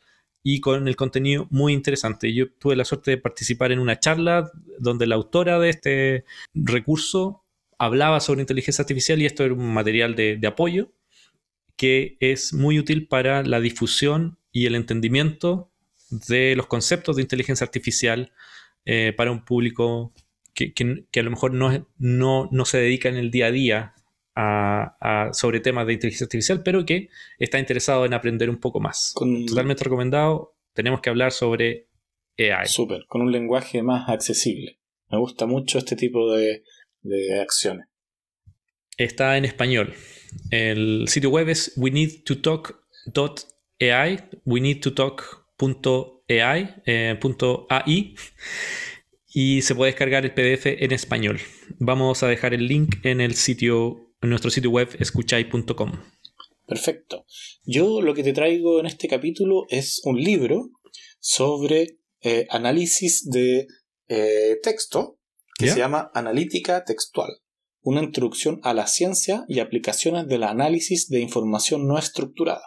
y 0.44 0.60
con 0.60 0.88
el 0.88 0.96
contenido 0.96 1.48
muy 1.52 1.74
interesante. 1.74 2.34
Yo 2.34 2.52
tuve 2.54 2.76
la 2.76 2.86
suerte 2.86 3.12
de 3.12 3.18
participar 3.18 3.72
en 3.72 3.78
una 3.80 4.00
charla 4.00 4.52
donde 4.80 5.06
la 5.06 5.16
autora 5.16 5.60
de 5.60 5.70
este 5.70 6.26
recurso 6.56 7.44
hablaba 7.82 8.20
sobre 8.20 8.42
inteligencia 8.42 8.84
artificial 8.84 9.20
y 9.20 9.26
esto 9.26 9.44
era 9.44 9.56
un 9.56 9.74
material 9.74 10.16
de, 10.16 10.40
apoyo 10.46 10.94
que 11.76 12.16
es 12.20 12.54
muy 12.54 12.78
útil 12.78 13.08
para 13.08 13.42
la 13.42 13.60
difusión 13.60 14.38
y 14.52 14.68
el 14.68 14.76
entendimiento 14.76 15.72
de 16.12 16.56
los 16.56 16.68
conceptos 16.68 17.16
de 17.16 17.24
inteligencia 17.24 17.66
artificial 17.66 18.34
eh, 18.86 19.14
para 19.18 19.32
un 19.32 19.44
público 19.44 20.14
que, 20.54 20.74
a 21.16 21.24
lo 21.24 21.32
mejor 21.32 21.56
no, 21.56 21.88
no, 21.98 22.66
se 22.66 22.78
dedica 22.78 23.10
en 23.10 23.16
el 23.16 23.32
día 23.32 23.48
a 23.48 23.52
día 23.52 23.96
a, 24.36 25.30
sobre 25.34 25.60
temas 25.60 25.88
de 25.88 25.94
inteligencia 25.94 26.26
artificial, 26.26 26.62
pero 26.62 26.86
que 26.86 27.10
está 27.40 27.58
interesado 27.58 28.06
en 28.06 28.14
aprender 28.14 28.52
un 28.52 28.58
poco 28.58 28.80
más. 28.80 29.16
Totalmente 29.48 29.84
recomendado. 29.84 30.54
Tenemos 30.74 31.02
que 31.02 31.10
hablar 31.10 31.32
sobre 31.32 31.88
AI. 32.38 32.68
Súper, 32.68 33.06
con 33.08 33.22
un 33.22 33.32
lenguaje 33.32 33.82
más 33.82 34.08
accesible. 34.08 34.78
Me 35.10 35.18
gusta 35.18 35.48
mucho 35.48 35.80
este 35.80 35.96
tipo 35.96 36.32
de, 36.32 36.64
de 37.02 37.40
acciones. 37.40 37.88
Está 38.98 39.38
en 39.38 39.46
español. 39.46 39.94
El 40.50 41.08
sitio 41.08 41.30
web 41.30 41.50
es 41.50 41.74
we 41.76 41.92
need 41.92 42.24
to 42.26 42.42
talk.ai, 42.42 44.20
we 44.46 44.62
need 44.62 44.82
to 44.82 44.94
talk.ai, 44.94 46.76
eh, 46.86 47.20
.ai, 47.70 48.16
y 49.34 49.62
se 49.62 49.76
puede 49.76 49.92
descargar 49.92 50.26
el 50.26 50.34
PDF 50.34 50.66
en 50.66 50.92
español. 50.92 51.40
Vamos 51.80 52.24
a 52.24 52.28
dejar 52.28 52.54
el 52.54 52.68
link 52.68 52.98
en 53.04 53.22
el 53.22 53.36
sitio, 53.36 54.14
en 54.22 54.30
nuestro 54.30 54.52
sitio 54.52 54.70
web 54.70 54.90
escuchai.com. 55.00 55.92
Perfecto. 56.68 57.26
Yo 57.64 58.02
lo 58.02 58.14
que 58.14 58.24
te 58.24 58.34
traigo 58.34 58.80
en 58.80 58.86
este 58.86 59.08
capítulo 59.08 59.66
es 59.70 60.02
un 60.06 60.22
libro 60.22 60.70
sobre 61.20 61.98
eh, 62.22 62.48
análisis 62.50 63.30
de 63.30 63.68
eh, 64.08 64.58
texto 64.62 65.21
que 65.62 65.72
se 65.72 65.80
llama 65.80 66.12
Analítica 66.14 66.84
Textual, 66.84 67.30
una 67.82 68.02
introducción 68.02 68.60
a 68.64 68.74
la 68.74 68.88
ciencia 68.88 69.46
y 69.48 69.60
aplicaciones 69.60 70.28
del 70.28 70.44
análisis 70.44 71.08
de 71.10 71.20
información 71.20 71.88
no 71.88 71.98
estructurada. 71.98 72.64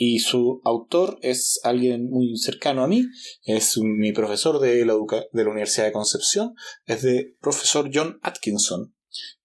Y 0.00 0.20
su 0.20 0.60
autor 0.64 1.18
es 1.22 1.58
alguien 1.64 2.08
muy 2.08 2.36
cercano 2.36 2.84
a 2.84 2.88
mí, 2.88 3.04
es 3.42 3.76
mi 3.78 4.12
profesor 4.12 4.60
de 4.60 4.84
la, 4.84 4.94
de 5.32 5.44
la 5.44 5.50
Universidad 5.50 5.86
de 5.86 5.92
Concepción, 5.92 6.54
es 6.86 7.02
de 7.02 7.34
profesor 7.40 7.90
John 7.92 8.20
Atkinson. 8.22 8.94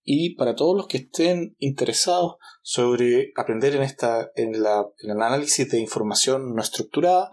Y 0.03 0.35
para 0.35 0.53
todos 0.53 0.75
los 0.75 0.87
que 0.87 0.97
estén 0.97 1.55
interesados 1.57 2.35
sobre 2.61 3.31
aprender 3.35 3.75
en, 3.75 3.83
esta, 3.83 4.29
en, 4.35 4.61
la, 4.61 4.85
el 4.99 5.11
análisis 5.11 5.69
de 5.71 5.79
información 5.79 6.53
no 6.53 6.61
estructurada, 6.61 7.31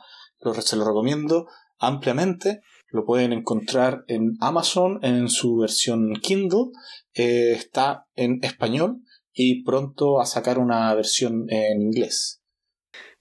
se 0.61 0.77
lo 0.77 0.85
recomiendo 0.85 1.47
ampliamente. 1.79 2.63
Lo 2.91 3.05
pueden 3.05 3.33
encontrar 3.33 4.05
en 4.09 4.37
Amazon 4.41 4.99
en 5.03 5.29
su 5.29 5.59
versión 5.59 6.15
Kindle. 6.17 6.71
Eh, 7.15 7.53
está 7.53 8.07
en 8.17 8.41
español 8.43 9.03
y 9.33 9.63
pronto 9.63 10.21
a 10.21 10.27
sacar 10.27 10.59
una 10.59 10.93
versión 10.95 11.47
en 11.49 11.83
inglés. 11.83 12.43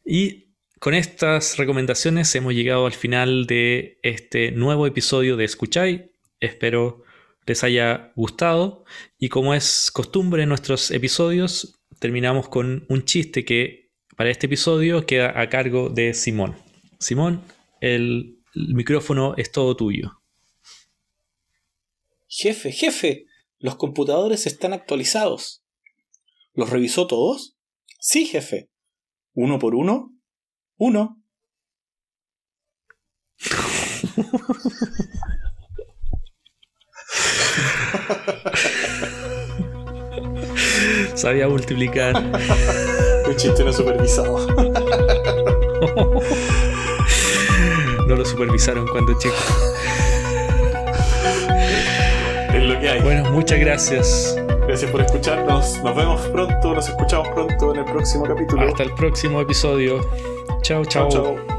Y 0.04 0.56
con 0.80 0.94
estas 0.94 1.58
recomendaciones 1.58 2.34
hemos 2.36 2.54
llegado 2.54 2.86
al 2.86 2.94
final 2.94 3.46
de 3.46 4.00
este 4.02 4.52
nuevo 4.52 4.88
episodio 4.88 5.38
de 5.38 5.46
Escuchai. 5.46 6.12
Espero 6.40 7.04
les 7.50 7.64
haya 7.64 8.14
gustado. 8.16 8.86
Y 9.18 9.30
como 9.30 9.54
es 9.54 9.92
costumbre 9.92 10.44
en 10.44 10.50
nuestros 10.50 10.92
episodios, 10.92 11.82
terminamos 12.00 12.48
con 12.48 12.86
un 12.88 13.04
chiste 13.04 13.44
que 13.44 13.92
para 14.16 14.30
este 14.30 14.46
episodio 14.46 15.06
queda 15.06 15.40
a 15.40 15.50
cargo 15.50 15.90
de 15.90 16.14
Simón. 16.14 16.56
Simón, 17.00 17.42
el 17.82 18.39
el 18.56 18.74
micrófono 18.74 19.36
es 19.38 19.52
todo 19.52 19.76
tuyo. 19.76 20.22
Jefe, 22.28 22.72
jefe, 22.72 23.26
los 23.60 23.76
computadores 23.76 24.48
están 24.48 24.74
actualizados. 24.74 25.64
¿Los 26.54 26.70
revisó 26.70 27.08
todos? 27.08 27.58
Sí, 28.00 28.26
jefe. 28.26 28.70
¿Uno 29.34 29.60
por 29.60 29.76
uno? 29.76 30.14
Uno. 30.78 31.22
Sabía 41.16 41.48
multiplicar. 41.48 42.16
Un 43.28 43.36
chiste 43.36 43.64
no 43.64 43.74
supervisado. 43.74 44.48
no 48.10 48.16
lo 48.16 48.26
supervisaron 48.26 48.88
cuando 48.88 49.18
chico. 49.20 49.36
Es 52.54 52.64
lo 52.64 52.80
que 52.80 52.90
hay. 52.90 53.02
Bueno, 53.02 53.30
muchas 53.32 53.60
gracias. 53.60 54.36
Gracias 54.68 54.90
por 54.90 55.02
escucharnos. 55.02 55.82
Nos 55.84 55.96
vemos 55.96 56.22
pronto, 56.30 56.74
nos 56.74 56.90
escuchamos 56.90 57.28
pronto 57.30 57.74
en 57.74 57.80
el 57.82 57.86
próximo 57.86 58.26
capítulo. 58.26 58.64
Hasta 58.64 58.84
el 58.84 58.94
próximo 58.96 59.40
episodio. 59.42 60.02
Chao, 60.64 60.84
chao. 60.86 61.10
chao. 61.10 61.59